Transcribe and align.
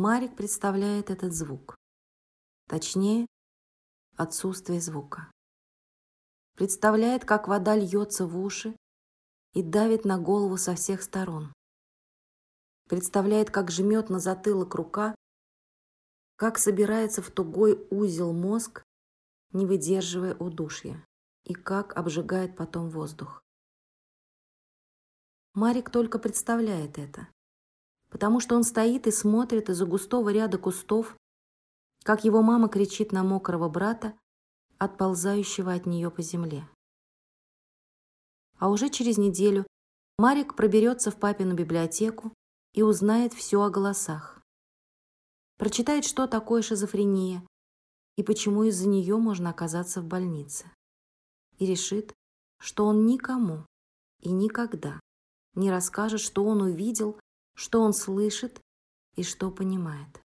Марик 0.00 0.36
представляет 0.36 1.10
этот 1.10 1.32
звук. 1.32 1.74
Точнее, 2.68 3.26
отсутствие 4.14 4.80
звука. 4.80 5.28
Представляет, 6.54 7.24
как 7.24 7.48
вода 7.48 7.74
льется 7.74 8.24
в 8.24 8.38
уши 8.38 8.76
и 9.54 9.62
давит 9.64 10.04
на 10.04 10.16
голову 10.16 10.56
со 10.56 10.76
всех 10.76 11.02
сторон. 11.02 11.52
Представляет, 12.88 13.50
как 13.50 13.72
жмет 13.72 14.08
на 14.08 14.20
затылок 14.20 14.76
рука, 14.76 15.16
как 16.36 16.58
собирается 16.58 17.20
в 17.20 17.32
тугой 17.32 17.84
узел 17.90 18.32
мозг, 18.32 18.84
не 19.50 19.66
выдерживая 19.66 20.36
удушья, 20.36 21.04
и 21.42 21.54
как 21.54 21.96
обжигает 21.96 22.56
потом 22.56 22.88
воздух. 22.88 23.42
Марик 25.54 25.90
только 25.90 26.20
представляет 26.20 26.98
это 26.98 27.26
потому 28.10 28.40
что 28.40 28.56
он 28.56 28.64
стоит 28.64 29.06
и 29.06 29.10
смотрит 29.10 29.68
из-за 29.68 29.86
густого 29.86 30.30
ряда 30.30 30.58
кустов, 30.58 31.16
как 32.04 32.24
его 32.24 32.42
мама 32.42 32.68
кричит 32.68 33.12
на 33.12 33.22
мокрого 33.22 33.68
брата, 33.68 34.14
отползающего 34.78 35.72
от 35.72 35.86
нее 35.86 36.10
по 36.10 36.22
земле. 36.22 36.68
А 38.58 38.70
уже 38.70 38.88
через 38.88 39.18
неделю 39.18 39.66
Марик 40.18 40.56
проберется 40.56 41.10
в 41.10 41.16
папину 41.16 41.54
библиотеку 41.54 42.32
и 42.74 42.82
узнает 42.82 43.32
все 43.32 43.62
о 43.62 43.70
голосах. 43.70 44.40
Прочитает, 45.58 46.04
что 46.04 46.26
такое 46.26 46.62
шизофрения 46.62 47.42
и 48.16 48.22
почему 48.22 48.64
из-за 48.64 48.88
нее 48.88 49.16
можно 49.16 49.50
оказаться 49.50 50.00
в 50.00 50.06
больнице. 50.06 50.70
И 51.58 51.66
решит, 51.66 52.12
что 52.58 52.86
он 52.86 53.06
никому 53.06 53.64
и 54.20 54.30
никогда 54.30 54.98
не 55.54 55.70
расскажет, 55.70 56.20
что 56.20 56.44
он 56.44 56.62
увидел 56.62 57.18
что 57.58 57.80
он 57.80 57.92
слышит 57.92 58.60
и 59.16 59.24
что 59.24 59.50
понимает. 59.50 60.22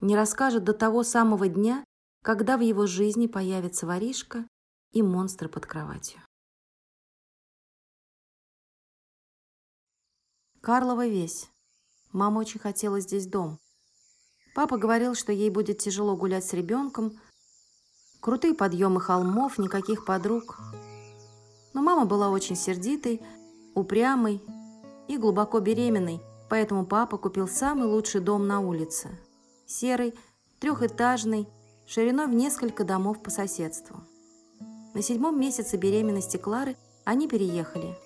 Не 0.00 0.16
расскажет 0.16 0.64
до 0.64 0.72
того 0.72 1.02
самого 1.02 1.46
дня, 1.46 1.84
когда 2.22 2.56
в 2.56 2.62
его 2.62 2.86
жизни 2.86 3.26
появится 3.26 3.86
воришка 3.86 4.48
и 4.92 5.02
монстры 5.02 5.50
под 5.50 5.66
кроватью. 5.66 6.22
Карлова 10.62 11.06
весь. 11.06 11.50
Мама 12.12 12.38
очень 12.38 12.60
хотела 12.60 13.00
здесь 13.00 13.26
дом. 13.26 13.58
Папа 14.54 14.78
говорил, 14.78 15.14
что 15.14 15.32
ей 15.32 15.50
будет 15.50 15.78
тяжело 15.78 16.16
гулять 16.16 16.46
с 16.46 16.54
ребенком. 16.54 17.12
Крутые 18.22 18.54
подъемы 18.54 19.02
холмов, 19.02 19.58
никаких 19.58 20.06
подруг. 20.06 20.58
Но 21.74 21.82
мама 21.82 22.06
была 22.06 22.30
очень 22.30 22.56
сердитой, 22.56 23.20
упрямой 23.74 24.42
и 25.10 25.16
глубоко 25.16 25.58
беременной, 25.58 26.20
поэтому 26.48 26.86
папа 26.86 27.18
купил 27.18 27.48
самый 27.48 27.88
лучший 27.88 28.20
дом 28.20 28.46
на 28.46 28.60
улице. 28.60 29.08
Серый, 29.66 30.14
трехэтажный, 30.60 31.48
шириной 31.84 32.28
в 32.28 32.34
несколько 32.34 32.84
домов 32.84 33.20
по 33.20 33.28
соседству. 33.28 33.96
На 34.94 35.02
седьмом 35.02 35.40
месяце 35.40 35.76
беременности 35.76 36.36
Клары 36.36 36.76
они 37.04 37.26
переехали. 37.26 37.96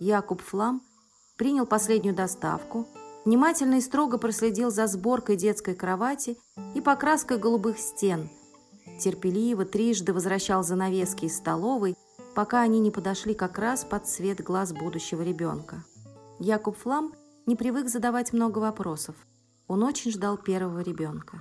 Якуб 0.00 0.40
Флам 0.40 0.80
принял 1.36 1.66
последнюю 1.66 2.16
доставку, 2.16 2.86
внимательно 3.26 3.74
и 3.74 3.80
строго 3.82 4.16
проследил 4.16 4.70
за 4.70 4.86
сборкой 4.86 5.36
детской 5.36 5.74
кровати 5.74 6.38
и 6.74 6.80
покраской 6.80 7.36
голубых 7.36 7.78
стен, 7.78 8.30
терпеливо 8.98 9.66
трижды 9.66 10.14
возвращал 10.14 10.62
занавески 10.62 11.26
из 11.26 11.36
столовой, 11.36 11.96
пока 12.34 12.62
они 12.62 12.80
не 12.80 12.90
подошли 12.90 13.34
как 13.34 13.58
раз 13.58 13.84
под 13.84 14.06
цвет 14.06 14.42
глаз 14.42 14.72
будущего 14.72 15.20
ребенка. 15.20 15.84
Якуб 16.40 16.76
Флам 16.76 17.14
не 17.46 17.56
привык 17.56 17.88
задавать 17.88 18.32
много 18.32 18.58
вопросов. 18.58 19.16
Он 19.66 19.82
очень 19.82 20.10
ждал 20.10 20.38
первого 20.38 20.80
ребенка. 20.80 21.40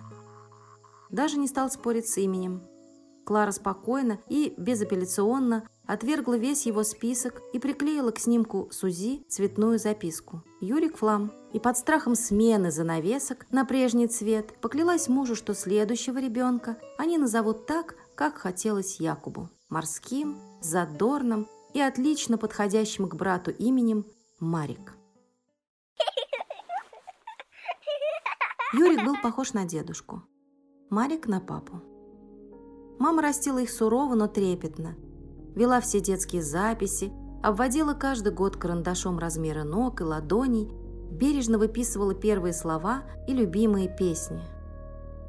Даже 1.09 1.37
не 1.37 1.47
стал 1.47 1.69
спорить 1.69 2.07
с 2.07 2.17
именем. 2.17 2.61
Клара 3.25 3.51
спокойно 3.51 4.19
и 4.29 4.53
безапелляционно 4.57 5.67
отвергла 5.85 6.37
весь 6.37 6.65
его 6.65 6.83
список 6.83 7.41
и 7.53 7.59
приклеила 7.59 8.11
к 8.11 8.19
снимку 8.19 8.69
Сузи 8.71 9.23
цветную 9.27 9.79
записку. 9.79 10.43
Юрик 10.61 10.97
Флам. 10.97 11.31
И 11.53 11.59
под 11.59 11.77
страхом 11.77 12.15
смены 12.15 12.71
занавесок 12.71 13.45
на 13.51 13.65
прежний 13.65 14.07
цвет 14.07 14.53
поклялась 14.59 15.07
мужу, 15.07 15.35
что 15.35 15.53
следующего 15.53 16.17
ребенка 16.19 16.77
они 16.97 17.17
назовут 17.17 17.65
так, 17.65 17.95
как 18.15 18.37
хотелось 18.37 18.99
Якубу. 18.99 19.49
Морским, 19.69 20.37
задорным 20.61 21.47
и 21.73 21.79
отлично 21.79 22.37
подходящим 22.37 23.07
к 23.07 23.15
брату 23.15 23.51
именем 23.51 24.05
Марик. 24.39 24.93
Юрик 28.71 29.03
был 29.03 29.15
похож 29.23 29.53
на 29.53 29.65
дедушку, 29.65 30.21
Марик 30.91 31.25
на 31.27 31.39
папу. 31.39 31.81
Мама 32.99 33.23
растила 33.23 33.57
их 33.57 33.71
сурово, 33.71 34.13
но 34.13 34.27
трепетно, 34.27 34.95
вела 35.55 35.81
все 35.81 36.01
детские 36.01 36.43
записи, 36.43 37.11
обводила 37.41 37.95
каждый 37.95 38.31
год 38.31 38.57
карандашом 38.57 39.17
размеры 39.17 39.63
ног 39.63 40.01
и 40.01 40.03
ладоней, 40.03 40.69
бережно 41.09 41.57
выписывала 41.57 42.13
первые 42.13 42.53
слова 42.53 43.05
и 43.27 43.33
любимые 43.33 43.89
песни. 43.89 44.43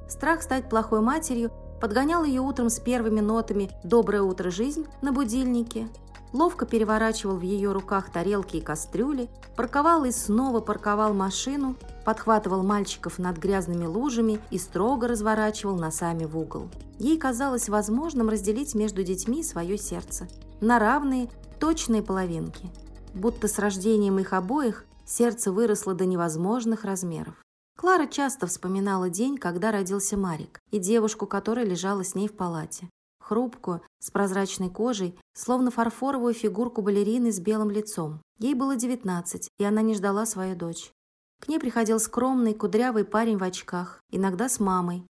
Страх 0.07 0.43
стать 0.43 0.69
плохой 0.69 1.01
матерью 1.01 1.51
подгонял 1.81 2.25
ее 2.25 2.43
утром 2.43 2.69
с 2.69 2.79
первыми 2.79 3.21
нотами 3.21 3.71
«Доброе 3.85 4.21
утро, 4.21 4.51
жизнь» 4.51 4.87
на 5.01 5.13
будильнике– 5.13 5.89
ловко 6.33 6.67
переворачивал 6.67 7.37
в 7.37 7.43
ее 7.43 7.73
руках 7.73 8.11
тарелки 8.11 8.57
и 8.57 8.61
кастрюли, 8.61 9.29
парковал 9.57 10.05
и 10.05 10.11
снова 10.11 10.61
парковал 10.61 11.15
машину, 11.15 11.77
подхватывал 12.05 12.63
мальчиков 12.63 13.19
над 13.19 13.39
грязными 13.39 13.87
лужами 13.87 14.41
и 14.51 14.59
строго 14.59 15.09
разворачивал 15.09 15.77
носами 15.77 16.25
в 16.25 16.37
угол. 16.39 16.69
Ей 16.99 17.19
казалось 17.19 17.69
возможным 17.69 18.29
разделить 18.29 18.75
между 18.75 19.03
детьми 19.03 19.43
свое 19.43 19.79
сердце 19.79 20.29
на 20.61 20.79
равные, 20.79 21.29
точные 21.61 22.03
половинки, 22.03 22.71
будто 23.15 23.49
с 23.49 23.59
рождением 23.59 24.19
их 24.19 24.33
обоих 24.33 24.85
сердце 25.07 25.53
выросло 25.53 25.95
до 25.95 26.07
невозможных 26.07 26.85
размеров. 26.85 27.35
Клара 27.77 28.07
часто 28.07 28.49
вспоминала 28.49 29.09
день, 29.09 29.37
когда 29.37 29.71
родился 29.71 30.17
Марик, 30.17 30.61
и 30.73 30.79
девушку, 30.81 31.27
которая 31.27 31.65
лежала 31.65 32.03
с 32.03 32.17
ней 32.17 32.27
в 32.27 32.37
палате 32.37 32.89
хрупкую, 33.29 33.83
с 34.01 34.11
прозрачной 34.11 34.71
кожей, 34.71 35.19
словно 35.35 35.71
фарфоровую 35.71 36.35
фигурку 36.35 36.83
балерины 36.83 37.31
с 37.31 37.39
белым 37.39 37.71
лицом. 37.71 38.23
Ей 38.39 38.55
было 38.55 38.77
19, 38.77 39.49
и 39.59 39.65
она 39.65 39.83
не 39.83 39.95
ждала 39.95 40.25
свою 40.27 40.57
дочь. 40.57 40.93
К 41.41 41.49
ней 41.49 41.59
приходил 41.59 42.01
скромный, 42.01 42.55
кудрявый 42.55 43.05
парень 43.05 43.37
в 43.37 43.43
очках, 43.43 44.01
иногда 44.11 44.49
с 44.49 44.59
мамой. 44.59 45.07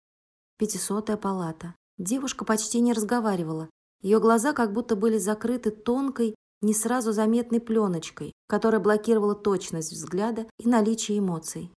Пятисотая 0.57 1.17
палата. 1.17 1.75
Девушка 1.97 2.43
почти 2.43 2.79
не 2.79 2.93
разговаривала. 2.93 3.69
Ее 4.01 4.19
глаза 4.19 4.53
как 4.53 4.73
будто 4.73 4.95
были 4.95 5.17
закрыты 5.17 5.71
тонкой, 5.71 6.35
не 6.61 6.73
сразу 6.73 7.11
заметной 7.11 7.59
пленочкой, 7.59 8.33
которая 8.47 8.81
блокировала 8.81 9.35
точность 9.35 9.91
взгляда 9.91 10.47
и 10.59 10.67
наличие 10.67 11.19
эмоций. 11.19 11.71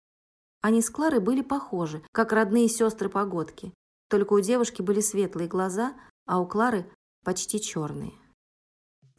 Они 0.62 0.82
с 0.82 0.90
Кларой 0.90 1.20
были 1.20 1.42
похожи, 1.42 2.04
как 2.12 2.32
родные 2.32 2.68
сестры-погодки. 2.68 3.74
Только 4.10 4.34
у 4.34 4.40
девушки 4.40 4.82
были 4.82 5.02
светлые 5.02 5.48
глаза, 5.48 5.94
а 6.28 6.40
у 6.40 6.46
Клары 6.46 6.86
почти 7.24 7.60
черные. 7.60 8.12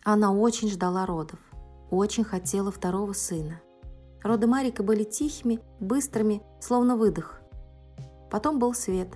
Она 0.05 0.32
очень 0.32 0.69
ждала 0.69 1.06
родов, 1.06 1.40
очень 1.90 2.22
хотела 2.22 2.70
второго 2.70 3.14
сына. 3.14 3.60
Роды 4.22 4.46
Марика 4.46 4.82
были 4.82 5.05
тихими, 5.05 5.60
быстрыми, 5.81 6.43
словно 6.60 6.96
выдох. 6.96 7.40
Потом 8.31 8.58
был 8.58 8.75
свет. 8.75 9.08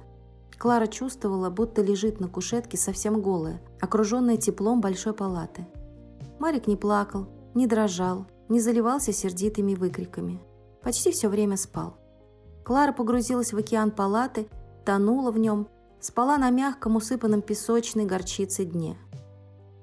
Клара 0.58 0.86
чувствовала, 0.86 1.50
будто 1.50 1.82
лежит 1.82 2.18
на 2.20 2.28
кушетке 2.28 2.76
совсем 2.76 3.20
голая, 3.20 3.60
окруженная 3.80 4.36
теплом 4.36 4.80
большой 4.80 5.12
палаты. 5.12 5.66
Марик 6.38 6.66
не 6.66 6.76
плакал, 6.76 7.28
не 7.54 7.66
дрожал, 7.66 8.26
не 8.48 8.60
заливался 8.60 9.12
сердитыми 9.12 9.74
выкриками. 9.74 10.40
Почти 10.82 11.10
все 11.10 11.28
время 11.28 11.56
спал. 11.56 11.96
Клара 12.64 12.92
погрузилась 12.92 13.52
в 13.52 13.58
океан 13.58 13.90
палаты, 13.90 14.48
тонула 14.84 15.30
в 15.30 15.38
нем 15.38 15.68
спала 16.02 16.36
на 16.36 16.50
мягком, 16.50 16.96
усыпанном 16.96 17.40
песочной 17.40 18.04
горчицей 18.04 18.66
дне. 18.66 18.98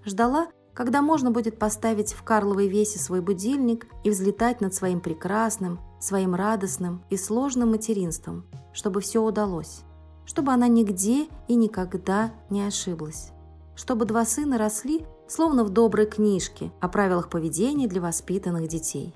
Ждала, 0.06 0.50
когда 0.74 1.02
можно 1.02 1.32
будет 1.32 1.58
поставить 1.58 2.14
в 2.14 2.24
Карловой 2.24 2.68
весе 2.68 3.00
свой 3.00 3.22
будильник 3.22 3.88
и 4.04 4.10
взлетать 4.10 4.62
над 4.62 4.76
своим 4.76 5.02
прекрасным, 5.02 5.80
своим 6.00 6.36
радостным 6.36 7.04
и 7.10 7.18
сложным 7.18 7.72
материнством, 7.72 8.46
чтобы 8.74 9.02
все 9.02 9.24
удалось, 9.24 9.82
чтобы 10.26 10.52
она 10.52 10.68
нигде 10.68 11.28
и 11.48 11.56
никогда 11.56 12.34
не 12.50 12.64
ошиблась, 12.64 13.32
чтобы 13.76 14.06
два 14.06 14.26
сына 14.26 14.58
росли, 14.58 15.06
словно 15.28 15.64
в 15.64 15.70
доброй 15.70 16.06
книжке 16.06 16.72
о 16.82 16.90
правилах 16.90 17.30
поведения 17.30 17.88
для 17.88 18.02
воспитанных 18.02 18.68
детей. 18.68 19.14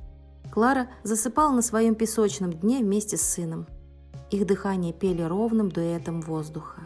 Клара 0.52 0.88
засыпала 1.04 1.52
на 1.52 1.62
своем 1.62 1.96
песочном 1.96 2.54
дне 2.54 2.80
вместе 2.80 3.18
с 3.18 3.22
сыном. 3.22 3.68
Их 4.30 4.46
дыхание 4.46 4.94
пели 4.94 5.22
ровным 5.22 5.70
дуэтом 5.70 6.22
воздуха. 6.22 6.82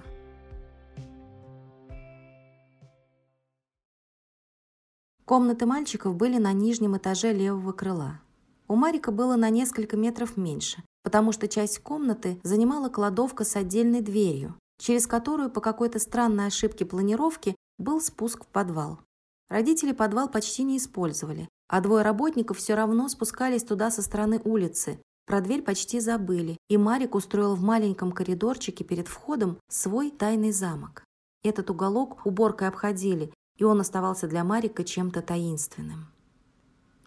Комнаты 5.27 5.65
мальчиков 5.65 6.15
были 6.15 6.37
на 6.37 6.53
нижнем 6.53 6.95
этаже 6.95 7.33
левого 7.33 7.73
крыла. 7.73 8.21
У 8.69 8.75
Марика 8.77 9.11
было 9.11 9.35
на 9.35 9.49
несколько 9.49 9.97
метров 9.97 10.37
меньше, 10.37 10.81
потому 11.03 11.33
что 11.33 11.49
часть 11.49 11.79
комнаты 11.79 12.39
занимала 12.43 12.87
кладовка 12.87 13.43
с 13.43 13.57
отдельной 13.57 13.99
дверью, 13.99 14.55
через 14.79 15.05
которую 15.05 15.49
по 15.49 15.59
какой-то 15.59 15.99
странной 15.99 16.47
ошибке 16.47 16.85
планировки 16.85 17.57
был 17.77 17.99
спуск 17.99 18.45
в 18.45 18.47
подвал. 18.47 19.01
Родители 19.49 19.91
подвал 19.91 20.29
почти 20.29 20.63
не 20.63 20.77
использовали, 20.77 21.49
а 21.67 21.81
двое 21.81 22.05
работников 22.05 22.59
все 22.59 22.75
равно 22.75 23.09
спускались 23.09 23.65
туда 23.65 23.91
со 23.91 24.03
стороны 24.03 24.39
улицы. 24.45 24.97
Про 25.25 25.41
дверь 25.41 25.61
почти 25.61 25.99
забыли, 25.99 26.55
и 26.69 26.77
Марик 26.77 27.15
устроил 27.15 27.55
в 27.55 27.61
маленьком 27.61 28.13
коридорчике 28.13 28.85
перед 28.85 29.09
входом 29.09 29.57
свой 29.67 30.09
тайный 30.09 30.53
замок. 30.53 31.03
Этот 31.43 31.69
уголок 31.69 32.25
уборкой 32.25 32.69
обходили, 32.69 33.33
и 33.57 33.63
он 33.63 33.79
оставался 33.79 34.27
для 34.27 34.43
Марика 34.43 34.83
чем-то 34.83 35.21
таинственным. 35.21 36.07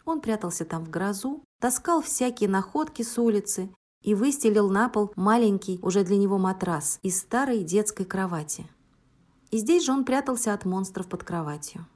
Он 0.04 0.20
прятался 0.20 0.64
там 0.64 0.84
в 0.84 0.90
грозу, 0.90 1.42
таскал 1.60 2.02
всякие 2.02 2.48
находки 2.48 3.02
с 3.02 3.18
улицы 3.18 3.70
и 4.02 4.14
выстелил 4.14 4.70
на 4.70 4.88
пол 4.88 5.12
маленький 5.14 5.78
уже 5.82 6.04
для 6.04 6.16
него 6.16 6.38
матрас 6.38 6.98
из 7.02 7.18
старой 7.18 7.62
детской 7.62 8.04
кровати. 8.04 8.66
И 9.50 9.58
здесь 9.58 9.84
же 9.84 9.92
он 9.92 10.04
прятался 10.04 10.54
от 10.54 10.64
монстров 10.64 11.06
под 11.08 11.24
кроватью. 11.24 11.86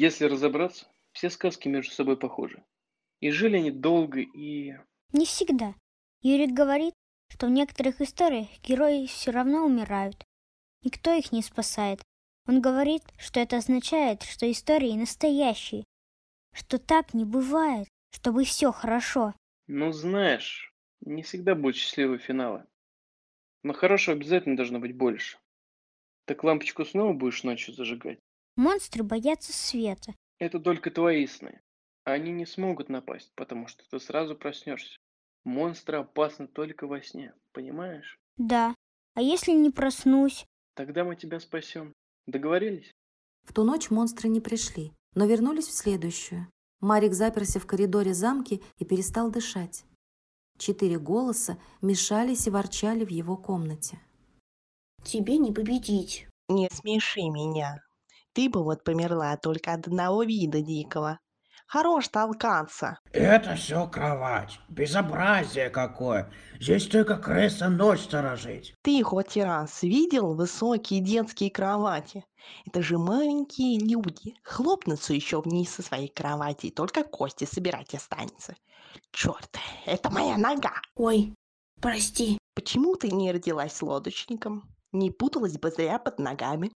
Если 0.00 0.26
разобраться, 0.26 0.86
все 1.10 1.28
сказки 1.28 1.66
между 1.66 1.92
собой 1.92 2.16
похожи. 2.16 2.62
И 3.18 3.32
жили 3.32 3.56
они 3.56 3.72
долго 3.72 4.20
и... 4.20 4.74
Не 5.12 5.26
всегда. 5.26 5.74
Юрик 6.22 6.52
говорит, 6.52 6.94
что 7.32 7.48
в 7.48 7.50
некоторых 7.50 8.00
историях 8.00 8.46
герои 8.62 9.06
все 9.06 9.32
равно 9.32 9.66
умирают. 9.66 10.24
Никто 10.84 11.12
их 11.12 11.32
не 11.32 11.42
спасает. 11.42 12.00
Он 12.46 12.60
говорит, 12.60 13.02
что 13.18 13.40
это 13.40 13.56
означает, 13.56 14.22
что 14.22 14.48
истории 14.48 14.92
настоящие. 14.92 15.82
Что 16.54 16.78
так 16.78 17.12
не 17.12 17.24
бывает, 17.24 17.88
чтобы 18.12 18.44
все 18.44 18.70
хорошо. 18.70 19.34
Ну, 19.66 19.90
знаешь, 19.90 20.72
не 21.00 21.24
всегда 21.24 21.56
будут 21.56 21.74
счастливые 21.74 22.20
финалы. 22.20 22.64
Но 23.64 23.72
хорошего 23.72 24.16
обязательно 24.16 24.56
должно 24.56 24.78
быть 24.78 24.94
больше. 24.94 25.38
Так 26.24 26.44
лампочку 26.44 26.84
снова 26.84 27.14
будешь 27.14 27.42
ночью 27.42 27.74
зажигать? 27.74 28.20
Монстры 28.58 29.04
боятся 29.04 29.52
света. 29.52 30.16
Это 30.40 30.58
только 30.58 30.90
твои 30.90 31.28
сны. 31.28 31.60
Они 32.02 32.32
не 32.32 32.44
смогут 32.44 32.88
напасть, 32.88 33.30
потому 33.36 33.68
что 33.68 33.84
ты 33.88 34.00
сразу 34.00 34.34
проснешься. 34.34 34.98
Монстры 35.44 35.98
опасны 35.98 36.48
только 36.48 36.88
во 36.88 37.00
сне, 37.00 37.32
понимаешь? 37.52 38.18
Да. 38.36 38.74
А 39.14 39.22
если 39.22 39.52
не 39.52 39.70
проснусь? 39.70 40.44
Тогда 40.74 41.04
мы 41.04 41.14
тебя 41.14 41.38
спасем. 41.38 41.92
Договорились? 42.26 42.90
В 43.44 43.52
ту 43.52 43.62
ночь 43.62 43.90
монстры 43.90 44.28
не 44.28 44.40
пришли, 44.40 44.92
но 45.14 45.26
вернулись 45.26 45.68
в 45.68 45.74
следующую. 45.74 46.48
Марик 46.80 47.14
заперся 47.14 47.60
в 47.60 47.66
коридоре 47.66 48.12
замки 48.12 48.60
и 48.78 48.84
перестал 48.84 49.30
дышать. 49.30 49.84
Четыре 50.58 50.98
голоса 50.98 51.60
мешались 51.80 52.48
и 52.48 52.50
ворчали 52.50 53.04
в 53.04 53.10
его 53.10 53.36
комнате. 53.36 54.00
Тебе 55.04 55.38
не 55.38 55.52
победить. 55.52 56.26
Не 56.48 56.68
смеши 56.72 57.20
меня. 57.20 57.84
Ты 58.38 58.48
бы 58.48 58.62
вот 58.62 58.84
померла 58.84 59.36
только 59.36 59.72
от 59.72 59.88
одного 59.88 60.22
вида 60.22 60.60
дикого. 60.60 61.18
Хорош 61.66 62.06
толкаться. 62.06 63.00
Это 63.10 63.56
все 63.56 63.88
кровать. 63.88 64.60
Безобразие 64.68 65.70
какое. 65.70 66.30
Здесь 66.60 66.86
только 66.86 67.16
крыса 67.16 67.68
ночь 67.68 68.02
сторожить. 68.02 68.76
Ты 68.82 69.02
хоть 69.02 69.36
раз 69.36 69.82
видел 69.82 70.36
высокие 70.36 71.00
детские 71.00 71.50
кровати? 71.50 72.24
Это 72.64 72.80
же 72.80 72.96
маленькие 72.96 73.80
люди. 73.80 74.36
Хлопнутся 74.44 75.14
еще 75.14 75.40
вниз 75.40 75.70
со 75.70 75.82
своей 75.82 76.06
кровати, 76.06 76.66
и 76.66 76.70
только 76.70 77.02
кости 77.02 77.44
собирать 77.44 77.92
останется. 77.92 78.54
Черт, 79.10 79.50
это 79.84 80.10
моя 80.10 80.36
нога. 80.36 80.74
Ой, 80.94 81.34
прости. 81.82 82.38
Почему 82.54 82.94
ты 82.94 83.10
не 83.10 83.32
родилась 83.32 83.82
лодочником? 83.82 84.62
Не 84.92 85.10
путалась 85.10 85.58
бы 85.58 85.72
зря 85.72 85.98
под 85.98 86.20
ногами. 86.20 86.70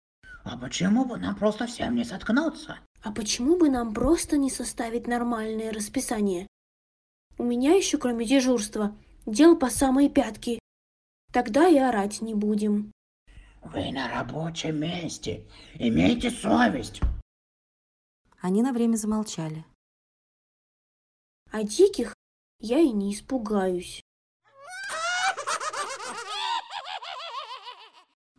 А 0.43 0.57
почему 0.57 1.05
бы 1.05 1.17
нам 1.17 1.35
просто 1.35 1.67
всем 1.67 1.95
не 1.95 2.03
соткнуться? 2.03 2.79
А 3.03 3.11
почему 3.11 3.57
бы 3.57 3.69
нам 3.69 3.93
просто 3.93 4.37
не 4.37 4.49
составить 4.49 5.07
нормальное 5.07 5.71
расписание? 5.71 6.47
У 7.37 7.43
меня 7.43 7.73
еще, 7.73 7.97
кроме 7.97 8.25
дежурства, 8.25 8.95
дел 9.25 9.57
по 9.57 9.69
самые 9.69 10.09
пятки. 10.09 10.59
Тогда 11.31 11.67
и 11.67 11.77
орать 11.77 12.21
не 12.21 12.35
будем. 12.35 12.91
Вы 13.63 13.91
на 13.91 14.07
рабочем 14.09 14.79
месте. 14.79 15.47
Имейте 15.75 16.31
совесть. 16.31 17.01
Они 18.39 18.61
на 18.63 18.73
время 18.73 18.95
замолчали. 18.95 19.65
А 21.51 21.63
диких 21.63 22.15
я 22.59 22.79
и 22.79 22.89
не 22.89 23.13
испугаюсь. 23.13 24.01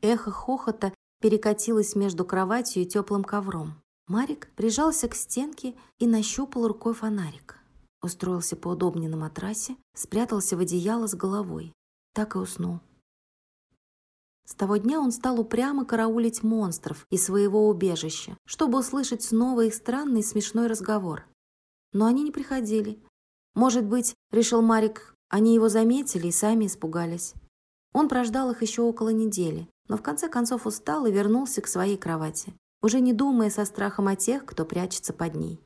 Эхо 0.01 0.33
хохота 0.33 0.93
перекатилась 1.23 1.95
между 1.95 2.27
кроватью 2.27 2.83
и 2.83 2.87
теплым 2.87 3.25
ковром. 3.25 3.81
Марик 4.09 4.51
прижался 4.57 5.09
к 5.09 5.15
стенке 5.15 5.75
и 5.99 6.07
нащупал 6.07 6.67
рукой 6.69 6.93
фонарик. 6.93 7.59
Устроился 8.03 8.57
поудобнее 8.57 9.09
на 9.09 9.17
матрасе, 9.17 9.77
спрятался 9.95 10.57
в 10.57 10.61
одеяло 10.61 11.07
с 11.07 11.15
головой. 11.15 11.73
Так 12.13 12.35
и 12.35 12.39
уснул. 12.39 12.81
С 14.44 14.55
того 14.56 14.77
дня 14.77 15.01
он 15.01 15.13
стал 15.13 15.41
упрямо 15.41 15.85
караулить 15.87 16.43
монстров 16.43 17.06
из 17.11 17.25
своего 17.25 17.69
убежища, 17.69 18.37
чтобы 18.44 18.81
услышать 18.81 19.23
снова 19.23 19.65
их 19.65 19.75
странный 19.75 20.25
смешной 20.25 20.67
разговор. 20.67 21.25
Но 21.93 22.06
они 22.06 22.25
не 22.25 22.32
приходили. 22.32 22.99
Может 23.55 23.85
быть, 23.85 24.17
решил 24.32 24.61
Марик, 24.61 25.15
они 25.29 25.55
его 25.55 25.69
заметили 25.69 26.27
и 26.27 26.32
сами 26.32 26.67
испугались. 26.67 27.35
Он 27.93 28.08
прождал 28.08 28.51
их 28.51 28.63
еще 28.63 28.82
около 28.82 29.11
недели, 29.11 29.69
но 29.89 29.96
в 29.96 30.03
конце 30.03 30.29
концов 30.29 30.67
устал 30.67 31.06
и 31.06 31.12
вернулся 31.12 31.60
к 31.60 31.67
своей 31.67 31.96
кровати, 31.96 32.55
уже 32.81 33.01
не 33.01 33.12
думая 33.12 33.51
со 33.51 33.65
страхом 33.65 34.08
о 34.08 34.17
тех, 34.17 34.44
кто 34.44 34.65
прячется 34.65 35.12
под 35.12 35.34
ней. 35.34 35.60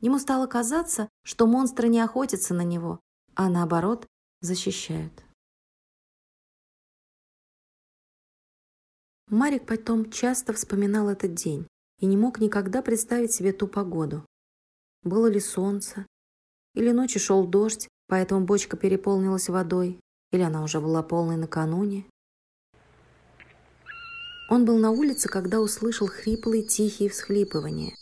Ему 0.00 0.18
стало 0.18 0.46
казаться, 0.46 1.08
что 1.24 1.46
монстры 1.46 1.88
не 1.88 2.00
охотятся 2.00 2.54
на 2.54 2.62
него, 2.62 3.00
а 3.34 3.48
наоборот 3.48 4.06
защищают. 4.40 5.24
Марик 9.28 9.64
потом 9.64 10.10
часто 10.10 10.52
вспоминал 10.52 11.08
этот 11.08 11.34
день 11.34 11.66
и 12.00 12.06
не 12.06 12.16
мог 12.16 12.40
никогда 12.40 12.82
представить 12.82 13.32
себе 13.32 13.52
ту 13.52 13.66
погоду. 13.66 14.26
Было 15.02 15.26
ли 15.26 15.40
солнце? 15.40 16.06
Или 16.74 16.90
ночью 16.90 17.20
шел 17.20 17.46
дождь, 17.46 17.88
поэтому 18.08 18.44
бочка 18.44 18.76
переполнилась 18.76 19.48
водой? 19.48 20.00
Или 20.32 20.42
она 20.42 20.62
уже 20.62 20.80
была 20.80 21.02
полной 21.02 21.36
накануне? 21.36 22.04
Он 24.52 24.66
был 24.66 24.76
на 24.76 24.90
улице, 24.90 25.30
когда 25.30 25.62
услышал 25.62 26.08
хриплые 26.08 26.62
тихие 26.62 27.08
всхлипывания. 27.08 27.96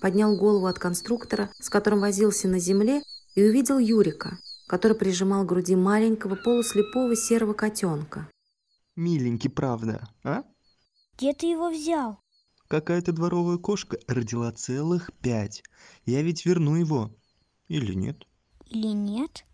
Поднял 0.00 0.36
голову 0.36 0.66
от 0.66 0.76
конструктора, 0.76 1.52
с 1.60 1.70
которым 1.70 2.00
возился 2.00 2.48
на 2.48 2.58
земле, 2.58 3.00
и 3.36 3.44
увидел 3.44 3.78
Юрика, 3.78 4.38
который 4.66 4.96
прижимал 4.96 5.44
к 5.44 5.46
груди 5.46 5.76
маленького 5.76 6.34
полуслепого 6.34 7.14
серого 7.14 7.52
котенка. 7.52 8.28
Миленький, 8.96 9.48
правда, 9.48 10.08
а? 10.24 10.42
Где 11.16 11.32
ты 11.32 11.46
его 11.46 11.70
взял? 11.70 12.18
Какая-то 12.66 13.12
дворовая 13.12 13.58
кошка 13.58 13.96
родила 14.08 14.50
целых 14.50 15.12
пять. 15.22 15.62
Я 16.06 16.22
ведь 16.22 16.44
верну 16.44 16.74
его. 16.74 17.14
Или 17.68 17.94
нет? 17.94 18.26
Или 18.68 18.88
нет? 18.88 19.44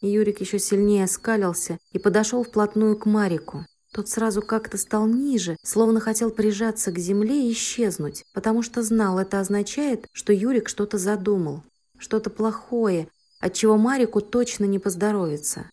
Юрик 0.00 0.40
еще 0.40 0.58
сильнее 0.58 1.04
оскалился 1.04 1.78
и 1.92 2.00
подошел 2.00 2.42
вплотную 2.42 2.98
к 2.98 3.06
Марику. 3.06 3.66
Тот 3.92 4.08
сразу 4.08 4.40
как-то 4.40 4.78
стал 4.78 5.06
ниже, 5.08 5.56
словно 5.64 5.98
хотел 5.98 6.30
прижаться 6.30 6.92
к 6.92 6.98
земле 6.98 7.48
и 7.48 7.52
исчезнуть, 7.52 8.24
потому 8.32 8.62
что 8.62 8.82
знал, 8.82 9.18
это 9.18 9.40
означает, 9.40 10.06
что 10.12 10.32
Юрик 10.32 10.68
что-то 10.68 10.96
задумал, 10.96 11.64
что-то 11.98 12.30
плохое, 12.30 13.08
от 13.40 13.54
чего 13.54 13.76
Марику 13.76 14.20
точно 14.20 14.64
не 14.64 14.78
поздоровится. 14.78 15.68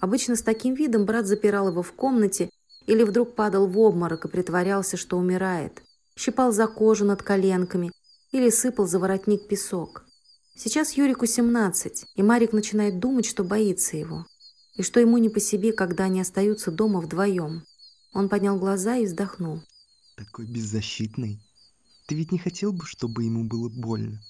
Обычно 0.00 0.34
с 0.34 0.42
таким 0.42 0.74
видом 0.74 1.04
брат 1.04 1.26
запирал 1.26 1.68
его 1.68 1.82
в 1.82 1.92
комнате 1.92 2.48
или 2.86 3.02
вдруг 3.02 3.34
падал 3.34 3.66
в 3.66 3.78
обморок 3.78 4.24
и 4.24 4.28
притворялся, 4.28 4.96
что 4.96 5.18
умирает, 5.18 5.82
щипал 6.16 6.52
за 6.52 6.66
кожу 6.66 7.04
над 7.04 7.22
коленками 7.22 7.92
или 8.30 8.48
сыпал 8.48 8.86
за 8.86 8.98
воротник 8.98 9.46
песок. 9.46 10.04
Сейчас 10.56 10.92
Юрику 10.92 11.26
17, 11.26 12.06
и 12.14 12.22
Марик 12.22 12.52
начинает 12.52 12.98
думать, 12.98 13.26
что 13.26 13.44
боится 13.44 13.98
его 13.98 14.24
и 14.74 14.82
что 14.82 15.00
ему 15.00 15.18
не 15.18 15.28
по 15.28 15.40
себе, 15.40 15.72
когда 15.72 16.04
они 16.04 16.20
остаются 16.20 16.70
дома 16.70 17.00
вдвоем. 17.00 17.64
Он 18.12 18.28
поднял 18.28 18.58
глаза 18.58 18.96
и 18.96 19.06
вздохнул. 19.06 19.62
Такой 20.16 20.46
беззащитный. 20.46 21.40
Ты 22.06 22.14
ведь 22.14 22.32
не 22.32 22.38
хотел 22.38 22.72
бы, 22.72 22.84
чтобы 22.86 23.24
ему 23.24 23.44
было 23.44 23.68
больно? 23.68 24.20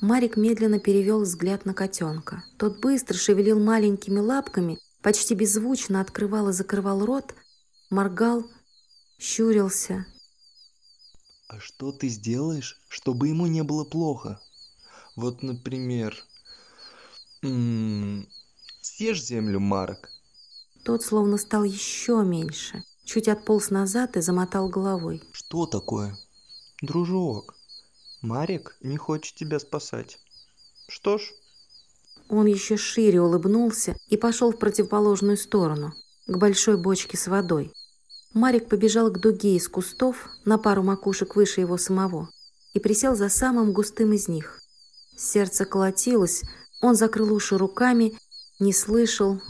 Марик 0.00 0.36
медленно 0.36 0.78
перевел 0.78 1.22
взгляд 1.22 1.64
на 1.64 1.72
котенка. 1.72 2.44
Тот 2.58 2.80
быстро 2.80 3.16
шевелил 3.16 3.58
маленькими 3.58 4.18
лапками, 4.18 4.78
почти 5.02 5.34
беззвучно 5.34 6.00
открывал 6.00 6.50
и 6.50 6.52
закрывал 6.52 7.04
рот, 7.04 7.34
моргал, 7.88 8.44
щурился. 9.18 10.06
А 11.48 11.60
что 11.60 11.92
ты 11.92 12.08
сделаешь, 12.08 12.78
чтобы 12.88 13.28
ему 13.28 13.46
не 13.46 13.62
было 13.62 13.84
плохо? 13.84 14.40
Вот, 15.14 15.42
например, 15.42 16.14
съешь 18.96 19.22
землю, 19.22 19.60
Марк. 19.60 20.08
Тот 20.82 21.02
словно 21.02 21.36
стал 21.36 21.64
еще 21.64 22.22
меньше, 22.24 22.82
чуть 23.04 23.28
отполз 23.28 23.68
назад 23.70 24.16
и 24.16 24.22
замотал 24.22 24.70
головой. 24.70 25.22
Что 25.32 25.66
такое? 25.66 26.16
Дружок, 26.80 27.54
Марик 28.22 28.76
не 28.80 28.96
хочет 28.96 29.34
тебя 29.34 29.58
спасать. 29.58 30.18
Что 30.88 31.18
ж, 31.18 31.22
Он 32.30 32.46
еще 32.46 32.76
шире 32.76 33.20
улыбнулся 33.20 33.96
и 34.08 34.16
пошел 34.16 34.50
в 34.50 34.58
противоположную 34.58 35.36
сторону, 35.36 35.92
к 36.26 36.38
большой 36.38 36.78
бочке 36.78 37.18
с 37.18 37.26
водой. 37.26 37.72
Марик 38.32 38.68
побежал 38.68 39.10
к 39.10 39.20
дуге 39.20 39.56
из 39.56 39.68
кустов 39.68 40.28
на 40.46 40.56
пару 40.56 40.82
макушек 40.82 41.36
выше 41.36 41.60
его 41.60 41.76
самого 41.76 42.30
и 42.72 42.80
присел 42.80 43.14
за 43.14 43.28
самым 43.28 43.72
густым 43.72 44.14
из 44.14 44.26
них. 44.26 44.58
Сердце 45.16 45.66
колотилось, 45.66 46.42
он 46.80 46.94
закрыл 46.94 47.32
уши 47.32 47.56
руками, 47.56 48.18
не 48.58 48.72
слышал, 48.72 49.40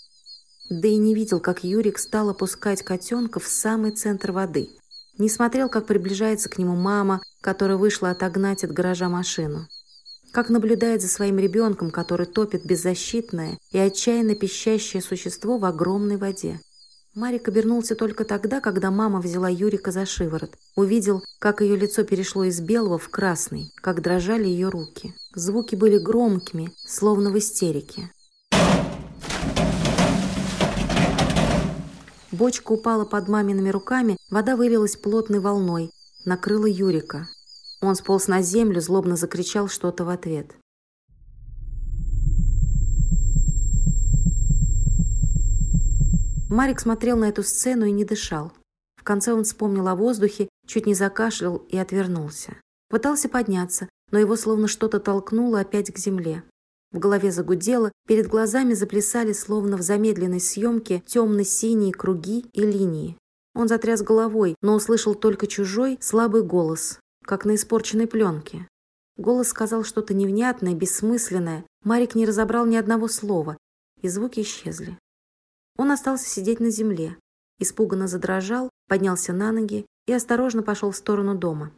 да 0.69 0.89
и 0.89 0.97
не 0.97 1.15
видел, 1.15 1.39
как 1.39 1.63
Юрик 1.63 1.99
стал 1.99 2.31
опускать 2.31 2.83
котенка 2.83 3.39
в 3.39 3.47
самый 3.47 3.93
центр 3.93 4.33
воды. 4.33 4.71
Не 5.19 5.29
смотрел, 5.29 5.69
как 5.69 5.87
приближается 5.87 6.49
к 6.49 6.59
нему 6.59 6.75
мама, 6.75 7.23
которая 7.41 7.77
вышла 7.77 8.11
отогнать 8.11 8.65
от 8.65 8.73
гаража 8.73 9.09
машину. 9.09 9.69
Как 10.33 10.51
наблюдает 10.51 11.03
за 11.03 11.09
своим 11.09 11.39
ребенком, 11.39 11.91
который 11.91 12.27
топит 12.27 12.67
беззащитное 12.67 13.59
и 13.71 13.79
отчаянно 13.79 14.35
пищащее 14.35 15.01
существо 15.01 15.57
в 15.57 15.65
огромной 15.65 16.17
воде. 16.17 16.61
Марик 17.15 17.49
обернулся 17.49 17.95
только 17.95 18.25
тогда, 18.25 18.61
когда 18.61 18.91
мама 18.91 19.21
взяла 19.21 19.49
Юрика 19.49 19.91
за 19.91 20.05
шиворот. 20.05 20.55
Увидел, 20.75 21.23
как 21.39 21.63
ее 21.63 21.77
лицо 21.77 22.03
перешло 22.03 22.45
из 22.45 22.61
белого 22.61 22.99
в 22.99 23.09
красный, 23.09 23.73
как 23.77 24.03
дрожали 24.03 24.47
ее 24.49 24.69
руки. 24.69 25.15
Звуки 25.35 25.77
были 25.77 25.97
громкими, 25.97 26.73
словно 26.85 27.31
в 27.31 27.39
истерике. 27.39 28.11
Бочка 32.33 32.73
упала 32.73 33.05
под 33.05 33.29
мамиными 33.29 33.69
руками, 33.69 34.17
вода 34.31 34.57
вылилась 34.57 34.97
плотной 34.97 35.39
волной, 35.39 35.91
накрыла 36.25 36.67
Юрика. 36.67 37.29
Он 37.81 37.95
сполз 37.95 38.27
на 38.27 38.43
землю, 38.43 38.81
злобно 38.81 39.17
закричал 39.17 39.69
что-то 39.69 40.05
в 40.05 40.09
ответ. 40.09 40.57
Марик 46.49 46.81
смотрел 46.81 47.17
на 47.17 47.29
эту 47.29 47.43
сцену 47.43 47.87
и 47.87 47.93
не 47.93 48.05
дышал. 48.05 48.53
В 48.97 49.05
конце 49.05 49.33
он 49.33 49.45
вспомнил 49.45 49.87
о 49.89 49.95
воздухе, 49.95 50.49
чуть 50.67 50.87
не 50.87 50.95
закашлял 50.95 51.57
и 51.57 51.77
отвернулся. 51.77 52.57
Пытался 52.89 53.29
подняться, 53.29 53.89
но 54.11 54.19
его 54.19 54.37
словно 54.37 54.69
что-то 54.69 54.99
толкнуло 55.01 55.61
опять 55.61 55.93
к 55.93 55.99
земле. 55.99 56.43
В 56.97 56.99
голове 56.99 57.31
загудело, 57.31 57.93
перед 58.09 58.27
глазами 58.27 58.73
заплясали, 58.73 59.35
словно 59.35 59.77
в 59.77 59.83
замедленной 59.83 60.41
съемке, 60.41 61.03
темно-синие 61.05 61.93
круги 61.93 62.47
и 62.55 62.63
линии. 62.63 63.19
Он 63.55 63.69
затряс 63.69 64.01
головой, 64.01 64.55
но 64.63 64.75
услышал 64.75 65.15
только 65.15 65.47
чужой, 65.47 65.99
слабый 66.01 66.43
голос, 66.43 66.99
как 67.23 67.45
на 67.45 67.57
испорченной 67.57 68.07
пленке. 68.07 68.67
Голос 69.19 69.49
сказал 69.49 69.85
что-то 69.85 70.15
невнятное, 70.15 70.73
бессмысленное. 70.73 71.67
Марик 71.85 72.15
не 72.15 72.25
разобрал 72.25 72.65
ни 72.65 72.77
одного 72.77 73.09
слова, 73.09 73.59
и 74.01 74.09
звуки 74.09 74.41
исчезли. 74.41 74.99
Он 75.77 75.91
остался 75.91 76.27
сидеть 76.27 76.61
на 76.61 76.71
земле, 76.71 77.19
испуганно 77.59 78.09
задрожал, 78.09 78.71
поднялся 78.89 79.35
на 79.35 79.53
ноги 79.53 79.85
и 80.07 80.15
осторожно 80.15 80.63
пошел 80.63 80.93
в 80.93 80.97
сторону 80.97 81.37
дома. 81.37 81.73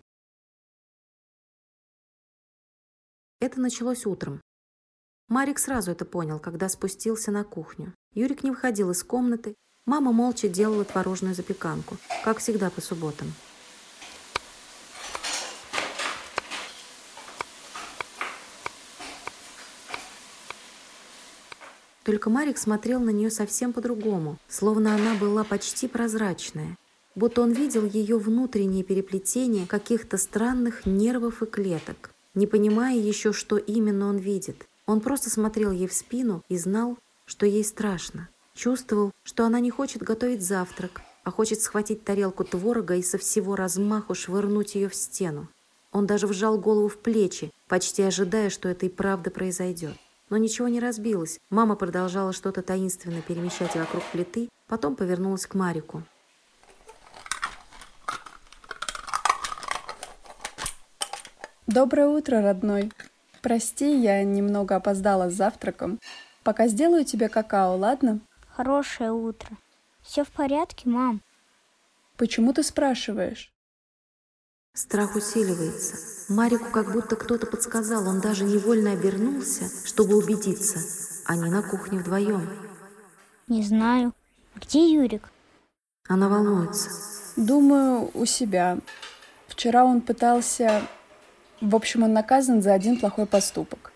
Это 3.40 3.60
началось 3.60 4.06
утром. 4.06 4.40
Марик 5.28 5.58
сразу 5.58 5.90
это 5.90 6.06
понял, 6.06 6.38
когда 6.38 6.70
спустился 6.70 7.30
на 7.30 7.44
кухню. 7.44 7.92
Юрик 8.14 8.42
не 8.44 8.50
выходил 8.50 8.90
из 8.90 9.04
комнаты, 9.04 9.54
мама 9.85 10.11
молча 10.11 10.49
делала 10.49 10.85
творожную 10.85 11.35
запеканку, 11.35 11.99
как 12.25 12.38
всегда 12.38 12.70
по 12.70 12.80
субботам. 12.80 13.35
Только 22.04 22.30
Марик 22.30 22.56
смотрел 22.56 23.00
на 23.00 23.11
нее 23.11 23.30
совсем 23.30 23.75
по-другому, 23.75 24.38
словно 24.49 24.94
она 24.94 25.14
была 25.14 25.44
почти 25.44 25.88
прозрачная, 25.88 26.78
будто 27.14 27.42
он 27.42 27.52
видел 27.52 27.85
ее 27.85 28.16
внутреннее 28.16 28.82
переплетение 28.82 29.66
каких-то 29.66 30.16
странных 30.16 30.87
нервов 30.87 31.42
и 31.42 31.47
клеток, 31.47 32.14
не 32.32 32.47
понимая 32.47 32.97
еще, 32.97 33.35
что 33.35 33.58
именно 33.58 34.08
он 34.08 34.16
видит. 34.16 34.66
Он 34.88 35.02
просто 35.02 35.28
смотрел 35.28 35.71
ей 35.71 35.87
в 35.87 35.92
спину 35.92 36.42
и 36.49 36.57
знал, 36.57 36.97
что 37.26 37.45
ей 37.45 37.62
страшно. 37.62 38.30
Чувствовал, 38.54 39.12
что 39.23 39.45
она 39.45 39.61
не 39.61 39.71
хочет 39.71 40.02
готовить 40.02 40.40
завтрак, 40.40 41.02
а 41.25 41.30
хочет 41.30 41.61
схватить 41.61 42.04
тарелку 42.04 42.42
творога 42.42 42.97
и 42.97 43.02
со 43.02 43.18
всего 43.18 43.54
размаху 43.54 44.14
швырнуть 44.14 44.76
ее 44.76 44.88
в 44.88 44.95
стену. 44.95 45.47
Он 45.92 46.07
даже 46.07 46.26
вжал 46.26 46.59
голову 46.59 46.88
в 46.88 46.97
плечи, 46.97 47.52
почти 47.68 48.02
ожидая, 48.02 48.49
что 48.49 48.71
это 48.71 48.87
и 48.87 48.88
правда 48.88 49.30
произойдет. 49.30 49.92
Но 50.30 50.38
ничего 50.38 50.68
не 50.68 50.80
разбилось. 50.80 51.38
Мама 51.50 51.76
продолжала 51.76 52.33
что-то 52.33 52.62
таинственно 52.62 53.21
перемещать 53.21 53.76
вокруг 53.76 54.02
плиты, 54.11 54.49
потом 54.68 54.97
повернулась 54.97 55.47
к 55.47 55.54
Марику. 55.54 56.02
Доброе 61.66 62.09
утро, 62.09 62.40
родной. 62.40 62.90
Прости, 63.42 64.00
я 64.00 64.25
немного 64.25 64.76
опоздала 64.76 65.30
с 65.30 65.35
завтраком. 65.35 65.99
Пока 66.42 66.68
сделаю 66.68 67.04
тебе 67.04 67.28
какао, 67.28 67.76
ладно? 67.76 68.21
Хорошее 68.49 69.12
утро. 69.12 69.50
Все 70.02 70.25
в 70.25 70.28
порядке, 70.28 70.88
мам? 70.88 71.21
Почему 72.16 72.52
ты 72.52 72.62
спрашиваешь? 72.62 73.52
Страх 74.75 75.16
усиливается. 75.16 76.33
Марику 76.33 76.71
как 76.71 76.92
будто 76.92 77.16
кто-то 77.16 77.47
подсказал. 77.47 78.09
Он 78.09 78.21
даже 78.21 78.45
невольно 78.45 78.92
обернулся, 78.92 79.64
чтобы 79.87 80.16
убедиться. 80.16 80.78
Они 81.26 81.50
на 81.50 81.62
кухне 81.62 81.99
вдвоем. 81.99 82.49
Не 83.47 83.62
знаю. 83.62 84.12
Где 84.54 84.92
Юрик? 84.92 85.30
Она 86.09 86.28
волнуется. 86.28 86.90
Думаю, 87.37 88.11
у 88.14 88.25
себя. 88.25 88.78
Вчера 89.47 89.85
он 89.85 90.00
пытался... 90.00 90.83
В 91.60 91.74
общем, 91.74 92.04
он 92.04 92.12
наказан 92.12 92.62
за 92.62 92.72
один 92.72 92.98
плохой 92.98 93.26
поступок. 93.26 93.92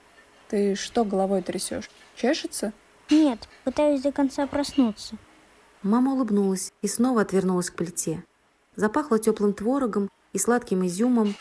Ты 0.49 0.75
что 0.75 1.05
головой 1.05 1.43
трясешь? 1.43 1.91
Чешется? 2.17 2.73
Нет, 3.11 3.49
пытаюсь 3.65 4.03
до 4.03 4.11
конца 4.11 4.47
проснуться. 4.47 5.17
Мама 5.83 6.13
улыбнулась 6.13 6.73
и 6.83 6.89
снова 6.89 7.23
отвернулась 7.23 7.71
к 7.71 7.75
плите. 7.75 8.25
Запахло 8.75 9.19
теплым 9.19 9.53
творогом 9.53 10.11
и 10.33 10.39
сладким 10.39 10.87
изюмом. 10.87 11.35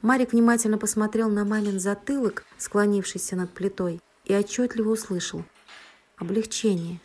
Марик 0.00 0.32
внимательно 0.32 0.78
посмотрел 0.78 1.28
на 1.28 1.44
мамин 1.44 1.80
затылок, 1.80 2.44
склонившийся 2.58 3.36
над 3.36 3.52
плитой, 3.52 4.00
и 4.24 4.34
отчетливо 4.34 4.90
услышал. 4.90 5.44
Облегчение. 6.16 7.00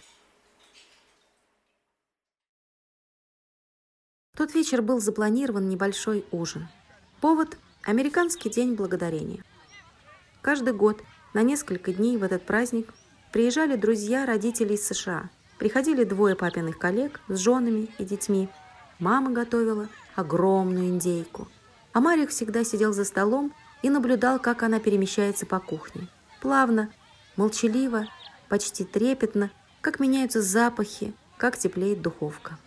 В 4.33 4.37
тот 4.37 4.53
вечер 4.53 4.81
был 4.81 4.99
запланирован 4.99 5.67
небольшой 5.69 6.25
ужин. 6.31 6.67
Повод– 7.19 7.57
Американский 7.89 8.51
день 8.51 8.75
благодарения. 8.75 9.43
Каждый 10.43 10.73
год 10.73 11.01
на 11.33 11.41
несколько 11.41 11.91
дней 11.91 12.17
в 12.17 12.23
этот 12.23 12.45
праздник 12.45 12.93
приезжали 13.31 13.75
друзья 13.77 14.27
родителей 14.27 14.75
из 14.75 14.85
США. 14.85 15.31
Приходили 15.57 16.03
двое 16.03 16.35
папиных 16.35 16.77
коллег 16.77 17.19
с 17.29 17.39
женами 17.39 17.89
и 17.97 18.05
детьми. 18.05 18.47
Мама 18.99 19.31
готовила 19.31 19.89
огромную 20.13 20.89
индейку. 20.89 21.47
А 21.91 21.99
Марик 21.99 22.29
всегда 22.29 22.63
сидел 22.63 22.93
за 22.93 23.05
столом 23.05 23.55
и 23.81 23.89
наблюдал, 23.89 24.37
как 24.37 24.61
она 24.61 24.79
перемещается 24.79 25.47
по 25.47 25.59
кухне. 25.59 26.09
Плавно, 26.41 26.91
молчаливо, 27.37 28.05
почти 28.49 28.83
трепетно, 28.83 29.49
как 29.81 29.99
меняются 29.99 30.43
запахи, 30.43 31.15
как 31.37 31.57
теплеет 31.57 32.03
духовка. 32.03 32.59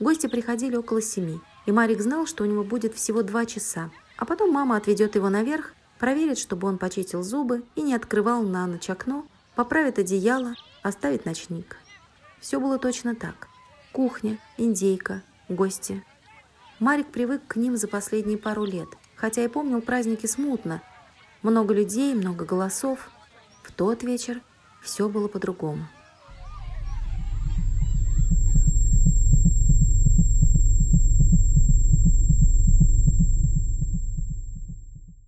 Гости 0.00 0.26
приходили 0.26 0.74
около 0.74 1.00
семи, 1.00 1.40
и 1.66 1.70
Марик 1.70 2.00
знал, 2.00 2.26
что 2.26 2.42
у 2.42 2.48
него 2.48 2.64
будет 2.64 2.96
всего 2.96 3.22
два 3.22 3.46
часа. 3.46 3.92
А 4.16 4.24
потом 4.24 4.50
мама 4.50 4.76
отведет 4.76 5.14
его 5.14 5.28
наверх, 5.28 5.74
проверит, 5.98 6.38
чтобы 6.38 6.68
он 6.68 6.78
почистил 6.78 7.22
зубы 7.22 7.64
и 7.74 7.82
не 7.82 7.94
открывал 7.94 8.42
на 8.42 8.66
ночь 8.66 8.90
окно, 8.90 9.26
поправит 9.54 9.98
одеяло, 9.98 10.54
оставит 10.82 11.26
ночник. 11.26 11.76
Все 12.40 12.60
было 12.60 12.78
точно 12.78 13.14
так. 13.14 13.48
Кухня, 13.92 14.38
индейка, 14.56 15.22
гости– 15.48 16.02
Марик 16.78 17.06
привык 17.06 17.40
к 17.48 17.56
ним 17.56 17.78
за 17.78 17.88
последние 17.88 18.36
пару 18.36 18.64
лет, 18.64 18.88
хотя 19.14 19.42
и 19.42 19.48
помнил 19.48 19.80
праздники 19.80 20.26
смутно. 20.26 20.82
Много 21.40 21.72
людей, 21.72 22.14
много 22.14 22.44
голосов. 22.44 23.08
В 23.62 23.72
тот 23.72 24.02
вечер 24.02 24.42
все 24.82 25.08
было 25.08 25.26
по-другому. 25.26 25.88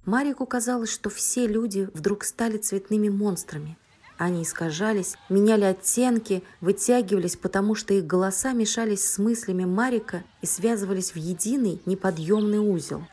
Марику 0.09 0.47
казалось, 0.47 0.91
что 0.91 1.11
все 1.11 1.47
люди 1.47 1.91
вдруг 1.93 2.25
стали 2.25 2.57
цветными 2.57 3.11
монстрами. 3.11 3.77
Они 4.17 4.43
искажались, 4.43 5.17
меняли 5.29 5.65
оттенки, 5.65 6.43
вытягивались, 6.63 7.37
потому 7.37 7.75
что 7.75 7.93
их 7.93 8.07
голоса 8.07 8.55
мешались 8.55 9.05
с 9.05 9.19
мыслями 9.19 9.67
Марика 9.67 10.25
и 10.41 10.47
связывались 10.47 11.13
в 11.13 11.17
единый 11.17 11.83
неподъемный 11.85 12.59
узел. 12.59 13.05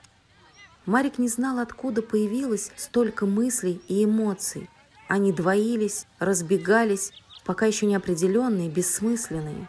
Марик 0.86 1.18
не 1.18 1.28
знал, 1.28 1.60
откуда 1.60 2.02
появилось 2.02 2.72
столько 2.78 3.26
мыслей 3.26 3.82
и 3.90 4.06
эмоций. 4.06 4.70
Они 5.10 5.34
двоились, 5.34 6.08
разбегались, 6.20 7.12
пока 7.44 7.66
еще 7.66 7.88
неопределенные, 7.88 8.70
бессмысленные. 8.70 9.68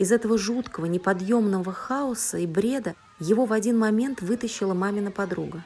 Из 0.00 0.10
этого 0.10 0.36
жуткого, 0.36 0.86
неподъемного 0.86 1.72
хаоса 1.72 2.38
и 2.38 2.48
бреда 2.48 2.96
его 3.20 3.44
в 3.44 3.52
один 3.52 3.78
момент 3.78 4.22
вытащила 4.22 4.74
мамина 4.74 5.12
подруга. 5.12 5.62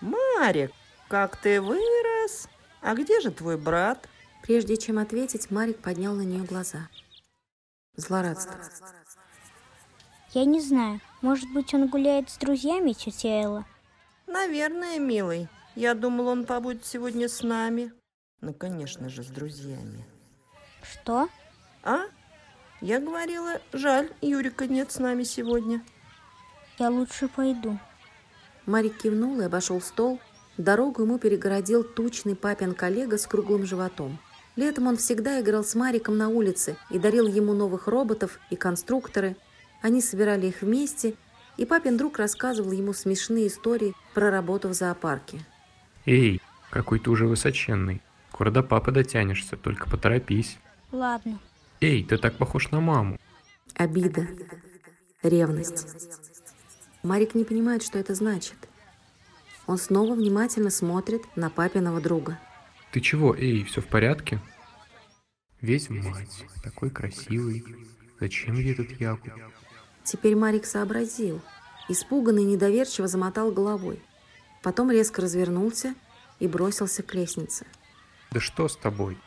Марик, 0.00 0.72
как 1.08 1.36
ты 1.36 1.60
вырос! 1.60 2.48
А 2.80 2.94
где 2.94 3.20
же 3.20 3.30
твой 3.30 3.58
брат? 3.58 4.08
Прежде 4.42 4.76
чем 4.76 4.98
ответить, 4.98 5.50
Марик 5.50 5.78
поднял 5.78 6.14
на 6.14 6.22
нее 6.22 6.44
глаза. 6.44 6.88
Злорадство. 7.96 8.54
Я 10.32 10.44
не 10.44 10.60
знаю. 10.60 11.00
Может 11.20 11.52
быть, 11.52 11.74
он 11.74 11.88
гуляет 11.88 12.30
с 12.30 12.38
друзьями, 12.38 12.92
тетя 12.92 13.42
Элла? 13.42 13.66
Наверное, 14.26 14.98
милый. 14.98 15.48
Я 15.74 15.94
думал, 15.94 16.28
он 16.28 16.46
побудет 16.46 16.86
сегодня 16.86 17.28
с 17.28 17.42
нами. 17.42 17.92
Ну, 18.40 18.54
конечно 18.54 19.08
же, 19.08 19.22
с 19.22 19.26
друзьями. 19.26 20.06
Что? 20.82 21.28
А? 21.82 22.04
Я 22.80 23.00
говорила, 23.00 23.60
жаль, 23.72 24.10
Юрика 24.22 24.66
нет 24.66 24.90
с 24.90 24.98
нами 24.98 25.24
сегодня. 25.24 25.84
Я 26.78 26.88
лучше 26.88 27.28
пойду. 27.28 27.78
Марик 28.70 28.98
кивнул 28.98 29.40
и 29.40 29.44
обошел 29.44 29.80
стол. 29.80 30.20
Дорогу 30.56 31.02
ему 31.02 31.18
перегородил 31.18 31.82
тучный 31.82 32.36
папин 32.36 32.74
коллега 32.74 33.18
с 33.18 33.26
круглым 33.26 33.66
животом. 33.66 34.18
Летом 34.54 34.86
он 34.86 34.96
всегда 34.96 35.40
играл 35.40 35.64
с 35.64 35.74
Мариком 35.74 36.16
на 36.16 36.28
улице 36.28 36.76
и 36.88 36.98
дарил 36.98 37.26
ему 37.26 37.52
новых 37.52 37.88
роботов 37.88 38.38
и 38.50 38.56
конструкторы. 38.56 39.36
Они 39.82 40.00
собирали 40.00 40.46
их 40.46 40.62
вместе, 40.62 41.14
и 41.56 41.64
папин 41.64 41.96
друг 41.96 42.18
рассказывал 42.18 42.70
ему 42.70 42.92
смешные 42.92 43.48
истории 43.48 43.94
про 44.14 44.30
работу 44.30 44.68
в 44.68 44.74
зоопарке. 44.74 45.40
Эй, 46.06 46.40
какой 46.70 47.00
ты 47.00 47.10
уже 47.10 47.26
высоченный. 47.26 48.00
Скоро 48.28 48.50
до 48.50 48.62
папы 48.62 48.92
дотянешься, 48.92 49.56
только 49.56 49.90
поторопись. 49.90 50.58
Ладно. 50.92 51.40
Эй, 51.80 52.04
ты 52.04 52.18
так 52.18 52.36
похож 52.36 52.70
на 52.70 52.80
маму. 52.80 53.18
Обида. 53.74 54.28
Ревность. 55.22 55.86
Марик 57.02 57.34
не 57.34 57.44
понимает, 57.44 57.82
что 57.82 57.98
это 57.98 58.14
значит. 58.14 58.56
Он 59.66 59.78
снова 59.78 60.14
внимательно 60.14 60.70
смотрит 60.70 61.22
на 61.36 61.48
папиного 61.48 62.00
друга. 62.00 62.38
Ты 62.92 63.00
чего, 63.00 63.34
эй, 63.34 63.64
все 63.64 63.80
в 63.80 63.86
порядке? 63.86 64.40
Весь 65.60 65.88
в 65.88 65.92
мать, 65.92 66.44
такой 66.62 66.90
красивый. 66.90 67.64
Зачем 68.18 68.56
ей 68.56 68.72
этот 68.72 68.90
Якуб? 69.00 69.32
Теперь 70.04 70.36
Марик 70.36 70.66
сообразил. 70.66 71.40
Испуганный 71.88 72.44
недоверчиво 72.44 73.08
замотал 73.08 73.52
головой. 73.52 74.02
Потом 74.62 74.90
резко 74.90 75.22
развернулся 75.22 75.94
и 76.38 76.48
бросился 76.48 77.02
к 77.02 77.14
лестнице. 77.14 77.66
Да 78.30 78.40
что 78.40 78.68
с 78.68 78.76
тобой? 78.76 79.18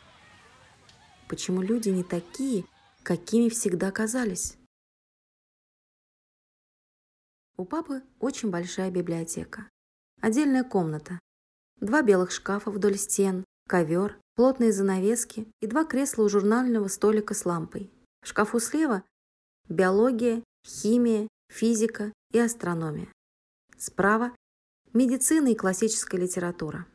Почему 1.28 1.62
люди 1.62 1.88
не 1.88 2.04
такие, 2.04 2.64
какими 3.02 3.48
всегда 3.48 3.90
казались? 3.90 4.56
У 7.56 7.64
папы 7.64 8.02
очень 8.18 8.50
большая 8.50 8.90
библиотека. 8.90 9.68
Отдельная 10.20 10.64
комната. 10.64 11.20
Два 11.80 12.02
белых 12.02 12.32
шкафа 12.32 12.72
вдоль 12.72 12.96
стен, 12.96 13.44
ковер, 13.68 14.18
плотные 14.34 14.72
занавески 14.72 15.46
и 15.60 15.68
два 15.68 15.84
кресла 15.84 16.24
у 16.24 16.28
журнального 16.28 16.88
столика 16.88 17.32
с 17.32 17.46
лампой. 17.46 17.92
В 18.22 18.28
шкафу 18.28 18.58
слева– 18.58 19.04
биология, 19.68 20.42
химия, 20.66 21.28
физика 21.48 22.12
и 22.32 22.40
астрономия. 22.40 23.06
Справа– 23.78 24.34
медицина 24.92 25.48
и 25.48 25.54
классическая 25.54 26.18
литература. 26.20 26.88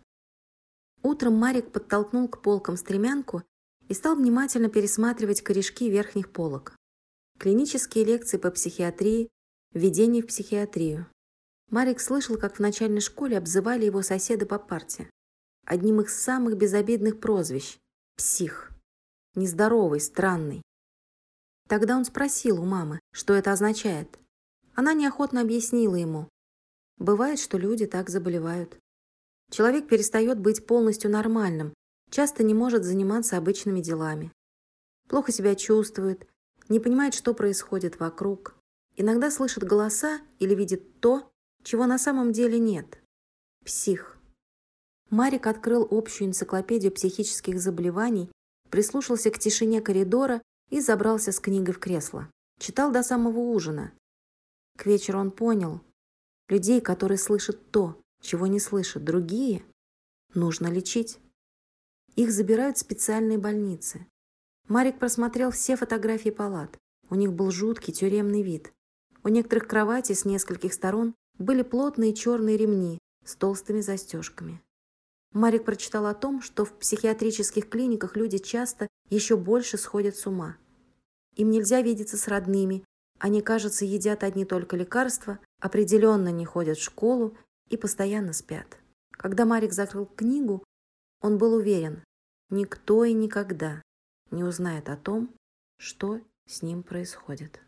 Утром 1.03 1.35
Марик 1.35 1.71
подтолкнул 1.71 2.27
к 2.27 2.41
полкам 2.41 2.75
стремянку 2.75 3.43
и 3.87 3.93
стал 3.93 4.17
внимательно 4.17 4.67
пересматривать 4.67 5.41
корешки 5.41 5.89
верхних 5.89 6.33
полок. 6.33 6.75
Клинические 7.37 8.03
лекции 8.03 8.37
по 8.37 8.51
психиатрии, 8.51 9.29
Введение 9.71 10.23
в 10.23 10.25
психиатрию. 10.25 11.05
Марик 11.69 11.99
слышал, 11.99 12.37
как 12.37 12.55
в 12.55 12.59
начальной 12.59 13.01
школе 13.01 13.37
обзывали 13.37 13.85
его 13.85 14.01
соседы 14.01 14.47
по 14.47 14.57
парте. 14.57 15.11
Одним 15.63 16.01
из 16.01 16.19
самых 16.19 16.57
безобидных 16.57 17.19
прозвищ– 17.19 17.77
псих. 18.17 18.71
Нездоровый, 19.35 19.99
странный. 19.99 20.63
Тогда 21.67 21.97
он 21.97 22.03
спросил 22.03 22.59
у 22.59 22.65
мамы, 22.65 22.99
что 23.13 23.35
это 23.35 23.51
означает. 23.51 24.17
Она 24.73 24.93
неохотно 24.93 25.41
объяснила 25.41 25.97
ему. 25.97 26.27
Бывает, 26.97 27.37
что 27.37 27.59
люди 27.59 27.85
так 27.85 28.09
заболевают. 28.09 28.75
Человек 29.51 29.87
перестает 29.87 30.39
быть 30.39 30.65
полностью 30.65 31.11
нормальным, 31.11 31.75
часто 32.09 32.41
не 32.41 32.55
может 32.55 32.83
заниматься 32.83 33.37
обычными 33.37 33.81
делами. 33.81 34.31
Плохо 35.07 35.31
себя 35.31 35.53
чувствует, 35.53 36.27
не 36.69 36.79
понимает, 36.79 37.13
что 37.13 37.35
происходит 37.35 37.99
вокруг– 37.99 38.55
Иногда 38.99 39.31
слышит 39.31 39.63
голоса 39.63 40.19
или 40.39 40.53
видит 40.53 40.99
то, 40.99 41.31
чего 41.63 41.85
на 41.85 41.97
самом 41.97 42.33
деле 42.33 42.59
нет. 42.59 43.01
Псих. 43.63 44.17
Марик 45.09 45.47
открыл 45.47 45.87
общую 45.89 46.27
энциклопедию 46.27 46.91
психических 46.91 47.61
заболеваний, 47.61 48.29
прислушался 48.69 49.31
к 49.31 49.39
тишине 49.39 49.79
коридора 49.81 50.41
и 50.69 50.81
забрался 50.81 51.31
с 51.31 51.39
книгой 51.39 51.73
в 51.73 51.79
кресло. 51.79 52.29
Читал 52.59 52.91
до 52.91 53.01
самого 53.01 53.39
ужина. 53.39 53.93
К 54.77 54.85
вечеру 54.85 55.19
он 55.19 55.31
понял, 55.31 55.79
людей, 56.49 56.81
которые 56.81 57.19
слышат 57.19 57.71
то, 57.71 58.01
чего 58.21 58.47
не 58.47 58.59
слышат 58.59 59.05
другие, 59.05 59.63
нужно 60.33 60.67
лечить. 60.67 61.19
Их 62.17 62.31
забирают 62.33 62.75
в 62.75 62.81
специальные 62.81 63.37
больницы. 63.37 64.05
Марик 64.67 64.99
просмотрел 64.99 65.51
все 65.51 65.77
фотографии 65.77 66.31
палат. 66.31 66.77
У 67.09 67.15
них 67.15 67.31
был 67.31 67.49
жуткий 67.49 67.93
тюремный 67.93 68.43
вид. 68.43 68.73
У 69.29 69.31
некоторых 69.31 69.67
кроватей 69.67 70.15
с 70.15 70.25
нескольких 70.25 70.73
сторон 70.73 71.13
были 71.37 71.61
плотные 71.61 72.15
черные 72.15 72.57
ремни 72.57 72.97
с 73.23 73.35
толстыми 73.35 73.79
застежками. 73.79 74.59
Марик 75.33 75.65
прочитал 75.65 76.07
о 76.07 76.15
том, 76.15 76.41
что 76.41 76.65
в 76.65 76.73
психиатрических 76.73 77.69
клиниках 77.69 78.17
люди 78.17 78.39
часто 78.39 78.87
еще 79.11 79.37
больше 79.37 79.77
сходят 79.77 80.15
с 80.15 80.25
ума. 80.25 80.57
Им 81.35 81.51
нельзя 81.51 81.83
видеться 81.83 82.17
с 82.17 82.27
родными, 82.27 82.83
они, 83.19 83.43
кажется, 83.43 83.85
едят 83.85 84.23
одни 84.23 84.45
только 84.45 84.75
лекарства, 84.75 85.37
определенно 85.61 86.29
не 86.29 86.45
ходят 86.45 86.79
в 86.79 86.83
школу 86.83 87.37
и 87.69 87.77
постоянно 87.77 88.33
спят. 88.33 88.79
Когда 89.11 89.45
Марик 89.45 89.73
закрыл 89.73 90.07
книгу, 90.07 90.63
он 91.21 91.37
был 91.37 91.53
уверен, 91.53 92.03
никто 92.49 93.05
и 93.05 93.13
никогда 93.13 93.83
не 94.31 94.43
узнает 94.43 94.89
о 94.89 94.97
том, 94.97 95.29
что 95.77 96.19
с 96.47 96.63
ним 96.63 96.81
происходит. 96.81 97.59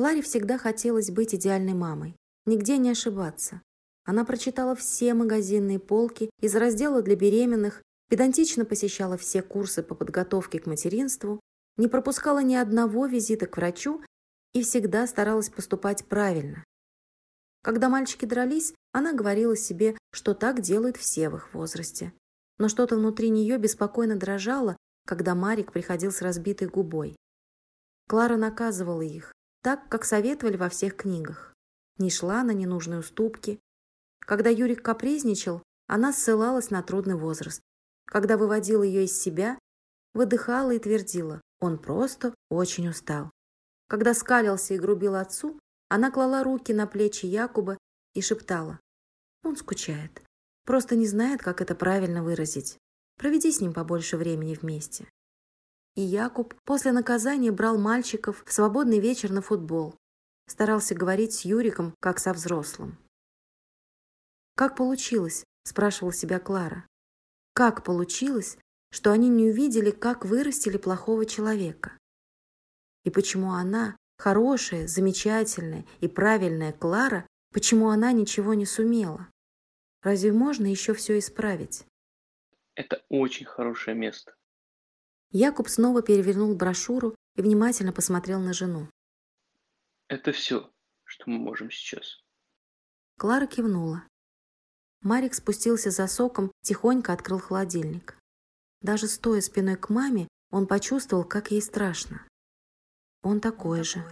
Кларе 0.00 0.22
всегда 0.22 0.56
хотелось 0.56 1.10
быть 1.10 1.34
идеальной 1.34 1.74
мамой, 1.74 2.16
нигде 2.46 2.78
не 2.78 2.88
ошибаться. 2.88 3.60
Она 4.06 4.24
прочитала 4.24 4.74
все 4.74 5.12
магазинные 5.12 5.78
полки 5.78 6.30
из 6.40 6.56
раздела 6.56 7.02
для 7.02 7.16
беременных, 7.16 7.82
педантично 8.08 8.64
посещала 8.64 9.18
все 9.18 9.42
курсы 9.42 9.82
по 9.82 9.94
подготовке 9.94 10.58
к 10.58 10.64
материнству, 10.64 11.38
не 11.76 11.86
пропускала 11.86 12.42
ни 12.42 12.54
одного 12.54 13.04
визита 13.04 13.46
к 13.46 13.58
врачу 13.58 14.02
и 14.54 14.62
всегда 14.62 15.06
старалась 15.06 15.50
поступать 15.50 16.06
правильно. 16.06 16.64
Когда 17.62 17.90
мальчики 17.90 18.24
дрались, 18.24 18.72
она 18.92 19.12
говорила 19.12 19.54
себе, 19.54 19.98
что 20.12 20.32
так 20.32 20.62
делают 20.62 20.96
все 20.96 21.28
в 21.28 21.36
их 21.36 21.52
возрасте. 21.52 22.14
Но 22.58 22.68
что-то 22.68 22.96
внутри 22.96 23.28
нее 23.28 23.58
беспокойно 23.58 24.16
дрожало, 24.16 24.78
когда 25.06 25.34
Марик 25.34 25.72
приходил 25.72 26.10
с 26.10 26.22
разбитой 26.22 26.68
губой. 26.68 27.16
Клара 28.08 28.38
наказывала 28.38 29.02
их, 29.02 29.34
так, 29.62 29.88
как 29.88 30.04
советовали 30.04 30.56
во 30.56 30.68
всех 30.68 30.96
книгах. 30.96 31.54
Не 31.98 32.10
шла 32.10 32.42
на 32.42 32.52
ненужные 32.52 33.00
уступки. 33.00 33.60
Когда 34.20 34.50
Юрик 34.50 34.82
капризничал, 34.82 35.62
она 35.86 36.12
ссылалась 36.12 36.70
на 36.70 36.82
трудный 36.82 37.16
возраст. 37.16 37.62
Когда 38.06 38.36
выводила 38.36 38.82
ее 38.82 39.04
из 39.04 39.20
себя, 39.20 39.58
выдыхала 40.14 40.72
и 40.72 40.78
твердила, 40.78 41.40
он 41.60 41.78
просто 41.78 42.34
очень 42.48 42.88
устал. 42.88 43.30
Когда 43.88 44.14
скалился 44.14 44.74
и 44.74 44.78
грубил 44.78 45.16
отцу, 45.16 45.58
она 45.88 46.10
клала 46.10 46.44
руки 46.44 46.72
на 46.72 46.86
плечи 46.86 47.26
Якуба 47.26 47.76
и 48.14 48.22
шептала, 48.22 48.80
Он 49.42 49.56
скучает. 49.56 50.22
Просто 50.64 50.94
не 50.94 51.06
знает, 51.06 51.42
как 51.42 51.60
это 51.60 51.74
правильно 51.74 52.22
выразить. 52.22 52.78
Проведи 53.16 53.50
с 53.50 53.60
ним 53.60 53.72
побольше 53.72 54.16
времени 54.16 54.54
вместе. 54.54 55.08
И 55.96 56.02
Якуб 56.02 56.54
после 56.64 56.92
наказания 56.92 57.50
брал 57.50 57.78
мальчиков 57.78 58.42
в 58.46 58.52
свободный 58.52 59.00
вечер 59.00 59.30
на 59.30 59.42
футбол. 59.42 59.94
Старался 60.46 60.94
говорить 60.94 61.32
с 61.34 61.44
Юриком, 61.44 61.94
как 62.00 62.18
со 62.18 62.32
взрослым. 62.32 62.98
«Как 64.56 64.76
получилось?»– 64.76 65.44
спрашивала 65.64 66.12
себя 66.12 66.38
Клара. 66.38 66.86
«Как 67.54 67.84
получилось, 67.84 68.58
что 68.92 69.12
они 69.12 69.28
не 69.28 69.50
увидели, 69.50 69.90
как 69.90 70.24
вырастили 70.24 70.76
плохого 70.76 71.24
человека? 71.24 71.92
И 73.04 73.10
почему 73.10 73.52
она, 73.52 73.96
хорошая, 74.18 74.86
замечательная 74.86 75.86
и 76.00 76.08
правильная 76.08 76.72
Клара, 76.72 77.26
почему 77.52 77.88
она 77.88 78.12
ничего 78.12 78.54
не 78.54 78.66
сумела? 78.66 79.28
Разве 80.02 80.32
можно 80.32 80.66
еще 80.66 80.94
все 80.94 81.18
исправить?» 81.18 81.84
Это 82.74 83.02
очень 83.08 83.46
хорошее 83.46 83.96
место. 83.96 84.34
Якуб 85.32 85.68
снова 85.68 86.02
перевернул 86.02 86.54
брошюру 86.54 87.14
и 87.36 87.42
внимательно 87.42 87.92
посмотрел 87.92 88.40
на 88.40 88.52
жену. 88.52 88.88
Это 90.08 90.32
все, 90.32 90.68
что 91.04 91.30
мы 91.30 91.38
можем 91.38 91.70
сейчас. 91.70 92.20
Клара 93.16 93.46
кивнула. 93.46 94.02
Марик 95.02 95.34
спустился 95.34 95.90
за 95.90 96.08
соком, 96.08 96.50
тихонько 96.62 97.12
открыл 97.12 97.38
холодильник. 97.38 98.18
Даже 98.82 99.06
стоя 99.06 99.40
спиной 99.40 99.76
к 99.76 99.88
маме, 99.88 100.26
он 100.50 100.66
почувствовал, 100.66 101.24
как 101.24 101.52
ей 101.52 101.62
страшно. 101.62 102.26
Он 103.22 103.40
такой 103.40 103.84
же. 103.84 104.04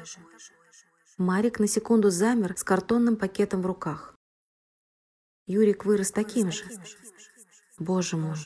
Марик 1.16 1.59
на 1.59 1.66
секунду 1.66 2.11
замер 2.11 2.57
с 2.57 2.62
картонным 2.62 3.16
пакетом 3.16 3.62
в 3.62 3.66
руках. 3.66 4.14
Юрик 5.46 5.85
вырос 5.85 6.12
таким 6.12 6.52
же. 6.52 6.64
Боже 7.78 8.16
мой. 8.16 8.37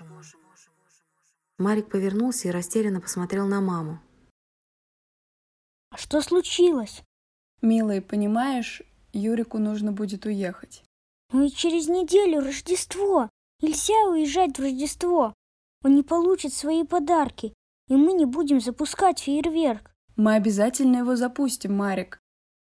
Марик 1.62 1.88
повернулся 1.88 2.48
и 2.48 2.50
растерянно 2.50 3.00
посмотрел 3.00 3.46
на 3.46 3.60
маму. 3.60 4.00
А 5.90 5.96
что 5.96 6.20
случилось? 6.20 7.02
Милый, 7.60 8.02
понимаешь, 8.02 8.82
Юрику 9.12 9.58
нужно 9.58 9.92
будет 9.92 10.26
уехать. 10.26 10.82
Ну 11.32 11.44
и 11.44 11.50
через 11.50 11.88
неделю 11.88 12.40
Рождество. 12.40 13.30
Нельзя 13.60 13.94
уезжать 14.10 14.58
в 14.58 14.62
Рождество. 14.62 15.34
Он 15.84 15.94
не 15.94 16.02
получит 16.02 16.52
свои 16.52 16.84
подарки, 16.84 17.54
и 17.88 17.94
мы 17.94 18.12
не 18.12 18.24
будем 18.24 18.60
запускать 18.60 19.20
фейерверк. 19.20 19.92
Мы 20.16 20.34
обязательно 20.34 20.96
его 20.98 21.14
запустим, 21.14 21.76
Марик. 21.76 22.18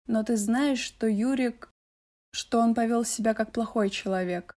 Но 0.08 0.24
ты 0.24 0.36
знаешь, 0.36 0.80
что 0.80 1.08
Юрик... 1.08 1.72
что 2.34 2.60
он 2.60 2.76
повел 2.76 3.06
себя 3.06 3.34
как 3.34 3.54
плохой 3.54 3.90
человек. 3.90 4.54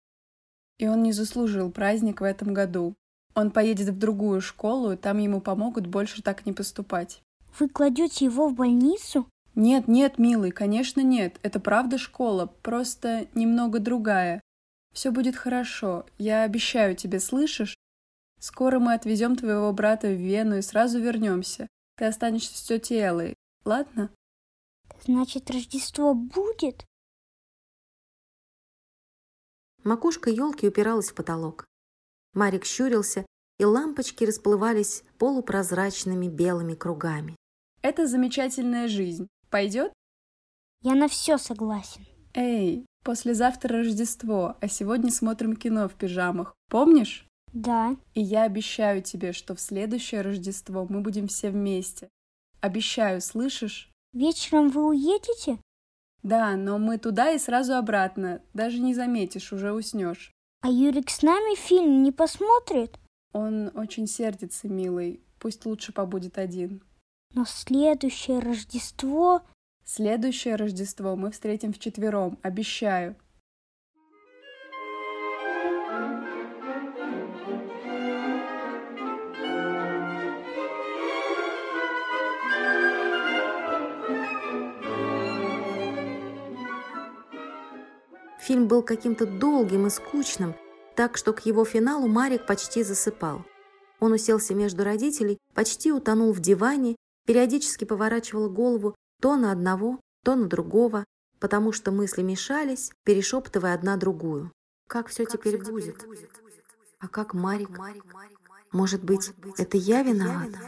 И 0.78 0.88
он 0.88 1.02
не 1.02 1.12
заслужил 1.12 1.70
праздник 1.70 2.22
в 2.22 2.24
этом 2.24 2.54
году. 2.54 2.94
Он 3.34 3.50
поедет 3.50 3.88
в 3.88 3.98
другую 3.98 4.40
школу, 4.40 4.96
там 4.96 5.18
ему 5.18 5.40
помогут 5.40 5.86
больше 5.86 6.22
так 6.22 6.44
не 6.44 6.52
поступать. 6.52 7.22
Вы 7.58 7.68
кладете 7.68 8.26
его 8.26 8.48
в 8.48 8.54
больницу? 8.54 9.26
Нет, 9.54 9.88
нет, 9.88 10.18
милый, 10.18 10.50
конечно 10.50 11.00
нет. 11.00 11.38
Это 11.42 11.60
правда 11.60 11.98
школа, 11.98 12.46
просто 12.62 13.26
немного 13.34 13.78
другая. 13.78 14.40
Все 14.92 15.10
будет 15.10 15.36
хорошо. 15.36 16.06
Я 16.18 16.42
обещаю 16.42 16.96
тебе, 16.96 17.20
слышишь? 17.20 17.76
Скоро 18.38 18.78
мы 18.78 18.94
отвезем 18.94 19.36
твоего 19.36 19.72
брата 19.72 20.08
в 20.08 20.16
Вену 20.16 20.56
и 20.56 20.62
сразу 20.62 20.98
вернемся. 20.98 21.68
Ты 21.96 22.06
останешься 22.06 22.56
с 22.56 22.62
тетей 22.62 23.00
Эллой, 23.00 23.34
ладно? 23.64 24.10
Значит, 25.04 25.50
Рождество 25.50 26.14
будет? 26.14 26.84
Макушка 29.84 30.30
елки 30.30 30.66
упиралась 30.66 31.10
в 31.10 31.14
потолок. 31.14 31.66
Марик 32.34 32.64
щурился, 32.64 33.26
и 33.58 33.64
лампочки 33.64 34.24
расплывались 34.24 35.04
полупрозрачными 35.18 36.28
белыми 36.28 36.74
кругами. 36.74 37.36
Это 37.82 38.06
замечательная 38.06 38.88
жизнь. 38.88 39.28
Пойдет? 39.50 39.92
Я 40.82 40.94
на 40.94 41.08
все 41.08 41.38
согласен. 41.38 42.06
Эй, 42.34 42.86
послезавтра 43.04 43.78
Рождество, 43.78 44.56
а 44.60 44.68
сегодня 44.68 45.10
смотрим 45.10 45.54
кино 45.54 45.88
в 45.88 45.94
пижамах. 45.94 46.54
Помнишь? 46.68 47.26
Да. 47.52 47.96
И 48.14 48.22
я 48.22 48.44
обещаю 48.44 49.02
тебе, 49.02 49.32
что 49.32 49.54
в 49.54 49.60
следующее 49.60 50.22
Рождество 50.22 50.86
мы 50.88 51.02
будем 51.02 51.28
все 51.28 51.50
вместе. 51.50 52.08
Обещаю, 52.60 53.20
слышишь? 53.20 53.90
Вечером 54.12 54.70
вы 54.70 54.86
уедете? 54.86 55.58
Да, 56.22 56.56
но 56.56 56.78
мы 56.78 56.98
туда 56.98 57.32
и 57.32 57.38
сразу 57.38 57.74
обратно. 57.74 58.42
Даже 58.54 58.78
не 58.78 58.94
заметишь, 58.94 59.52
уже 59.52 59.72
уснешь. 59.72 60.31
А 60.62 60.70
Юрик 60.70 61.10
с 61.10 61.22
нами 61.22 61.56
фильм 61.56 62.04
не 62.04 62.12
посмотрит? 62.12 62.96
Он 63.32 63.76
очень 63.76 64.06
сердится, 64.06 64.68
милый. 64.68 65.20
Пусть 65.40 65.66
лучше 65.66 65.92
побудет 65.92 66.38
один. 66.38 66.84
Но 67.34 67.44
следующее 67.44 68.38
Рождество... 68.38 69.42
Следующее 69.84 70.54
Рождество 70.54 71.16
мы 71.16 71.32
встретим 71.32 71.72
вчетвером, 71.72 72.38
обещаю. 72.42 73.16
Фильм 88.42 88.66
был 88.66 88.82
каким-то 88.82 89.24
долгим 89.24 89.86
и 89.86 89.90
скучным, 89.90 90.56
так 90.96 91.16
что 91.16 91.32
к 91.32 91.46
его 91.46 91.64
финалу 91.64 92.08
Марик 92.08 92.44
почти 92.44 92.82
засыпал. 92.82 93.44
Он 94.00 94.12
уселся 94.12 94.52
между 94.52 94.82
родителей, 94.82 95.38
почти 95.54 95.92
утонул 95.92 96.32
в 96.32 96.40
диване, 96.40 96.96
периодически 97.24 97.84
поворачивал 97.84 98.50
голову 98.50 98.96
то 99.20 99.36
на 99.36 99.52
одного, 99.52 100.00
то 100.24 100.34
на 100.34 100.48
другого, 100.48 101.04
потому 101.38 101.70
что 101.70 101.92
мысли 101.92 102.22
мешались, 102.22 102.90
перешептывая 103.04 103.74
одна 103.74 103.96
другую. 103.96 104.50
Как 104.88 105.06
все 105.06 105.24
как 105.24 105.34
теперь 105.34 105.62
все 105.62 105.70
будет? 105.70 106.04
будет? 106.04 106.30
А 106.98 107.06
как 107.06 107.34
Марик? 107.34 107.70
Может 108.72 109.04
быть, 109.04 109.32
это 109.56 109.76
я 109.76 110.02
виновата? 110.02 110.58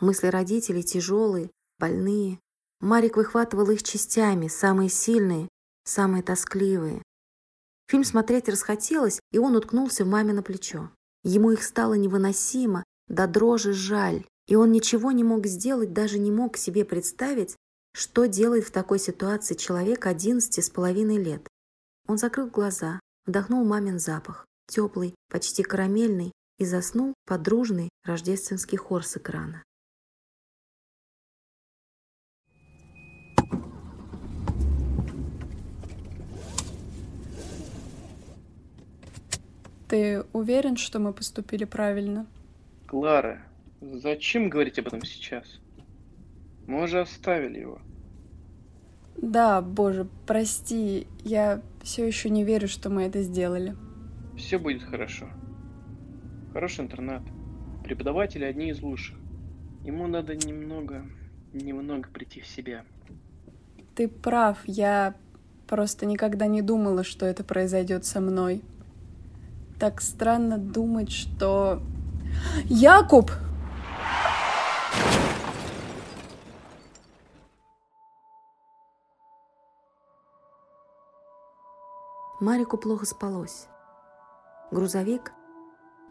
Мысли 0.00 0.26
родителей 0.26 0.82
тяжелые, 0.82 1.50
больные. 1.78 2.38
Марик 2.80 3.16
выхватывал 3.16 3.70
их 3.70 3.82
частями, 3.82 4.48
самые 4.48 4.90
сильные, 4.90 5.48
самые 5.84 6.22
тоскливые. 6.22 7.02
Фильм 7.88 8.04
смотреть 8.04 8.48
расхотелось, 8.48 9.20
и 9.32 9.38
он 9.38 9.56
уткнулся 9.56 10.04
в 10.04 10.08
маме 10.08 10.32
на 10.32 10.42
плечо. 10.42 10.90
Ему 11.24 11.50
их 11.50 11.62
стало 11.62 11.94
невыносимо, 11.94 12.84
до 13.08 13.26
дрожи 13.26 13.72
жаль, 13.72 14.24
и 14.46 14.54
он 14.54 14.72
ничего 14.72 15.12
не 15.12 15.24
мог 15.24 15.46
сделать, 15.46 15.92
даже 15.92 16.18
не 16.18 16.30
мог 16.30 16.56
себе 16.56 16.84
представить, 16.84 17.56
что 17.92 18.26
делает 18.26 18.64
в 18.64 18.70
такой 18.70 18.98
ситуации 18.98 19.54
человек 19.54 20.06
одиннадцати 20.06 20.60
с 20.60 20.70
половиной 20.70 21.18
лет. 21.18 21.46
Он 22.06 22.18
закрыл 22.18 22.48
глаза, 22.48 23.00
вдохнул 23.26 23.64
мамин 23.64 23.98
запах, 23.98 24.46
теплый, 24.66 25.14
почти 25.28 25.62
карамельный, 25.62 26.32
и 26.58 26.64
заснул 26.64 27.14
под 27.26 27.42
дружный 27.42 27.88
рождественский 28.04 28.76
хор 28.76 29.04
с 29.04 29.16
экрана. 29.16 29.62
Ты 39.90 40.22
уверен, 40.32 40.76
что 40.76 41.00
мы 41.00 41.12
поступили 41.12 41.64
правильно? 41.64 42.24
Клара, 42.86 43.42
зачем 43.80 44.48
говорить 44.48 44.78
об 44.78 44.86
этом 44.86 45.02
сейчас? 45.02 45.58
Мы 46.68 46.84
уже 46.84 47.00
оставили 47.00 47.58
его. 47.58 47.80
Да, 49.16 49.60
боже, 49.60 50.06
прости, 50.28 51.08
я 51.24 51.60
все 51.82 52.06
еще 52.06 52.30
не 52.30 52.44
верю, 52.44 52.68
что 52.68 52.88
мы 52.88 53.02
это 53.02 53.20
сделали. 53.22 53.74
Все 54.36 54.60
будет 54.60 54.84
хорошо. 54.84 55.28
Хороший 56.52 56.84
интернат. 56.84 57.22
Преподаватели 57.82 58.44
одни 58.44 58.70
из 58.70 58.80
лучших. 58.80 59.18
Ему 59.84 60.06
надо 60.06 60.36
немного, 60.36 61.04
немного 61.52 62.08
прийти 62.10 62.40
в 62.40 62.46
себя. 62.46 62.84
Ты 63.96 64.06
прав, 64.06 64.58
я 64.66 65.16
просто 65.66 66.06
никогда 66.06 66.46
не 66.46 66.62
думала, 66.62 67.02
что 67.02 67.26
это 67.26 67.42
произойдет 67.42 68.04
со 68.04 68.20
мной. 68.20 68.62
Так 69.80 70.02
странно 70.02 70.58
думать, 70.58 71.10
что... 71.10 71.80
Якуб! 72.66 73.30
Марику 82.40 82.76
плохо 82.76 83.06
спалось. 83.06 83.68
Грузовик 84.70 85.32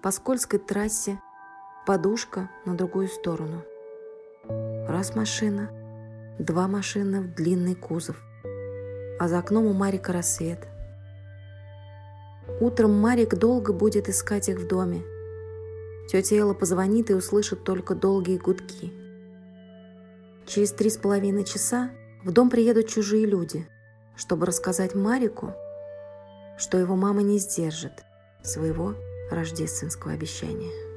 по 0.01 0.09
скользкой 0.09 0.59
трассе, 0.59 1.21
подушка 1.85 2.49
на 2.65 2.75
другую 2.75 3.07
сторону. 3.07 3.61
Раз 4.87 5.15
машина, 5.15 5.69
два 6.39 6.67
машины 6.67 7.21
в 7.21 7.35
длинный 7.35 7.75
кузов, 7.75 8.19
а 9.19 9.27
за 9.27 9.37
окном 9.37 9.67
у 9.67 9.73
Марика 9.73 10.11
рассвет– 10.11 10.67
Утром 12.61 12.91
Марик 12.93 13.35
долго 13.35 13.71
будет 13.71 14.09
искать 14.09 14.49
их 14.49 14.59
в 14.59 14.67
доме. 14.67 15.03
Тетя 16.09 16.35
Элла 16.35 16.53
позвонит 16.53 17.09
и 17.09 17.13
услышит 17.13 17.63
только 17.63 17.95
долгие 17.95 18.37
гудки. 18.37 18.91
Через 20.45 20.71
три 20.71 20.89
с 20.89 20.97
половиной 20.97 21.45
часа 21.45 21.91
в 22.23 22.31
дом 22.31 22.49
приедут 22.49 22.87
чужие 22.87 23.25
люди, 23.25 23.67
чтобы 24.17 24.45
рассказать 24.45 24.95
Марику, 24.95 25.53
что 26.57 26.77
его 26.77 26.95
мама 26.95 27.21
не 27.21 27.37
сдержит 27.37 28.03
своего 28.43 28.95
рождественского 29.31 30.13
обещания. 30.13 30.88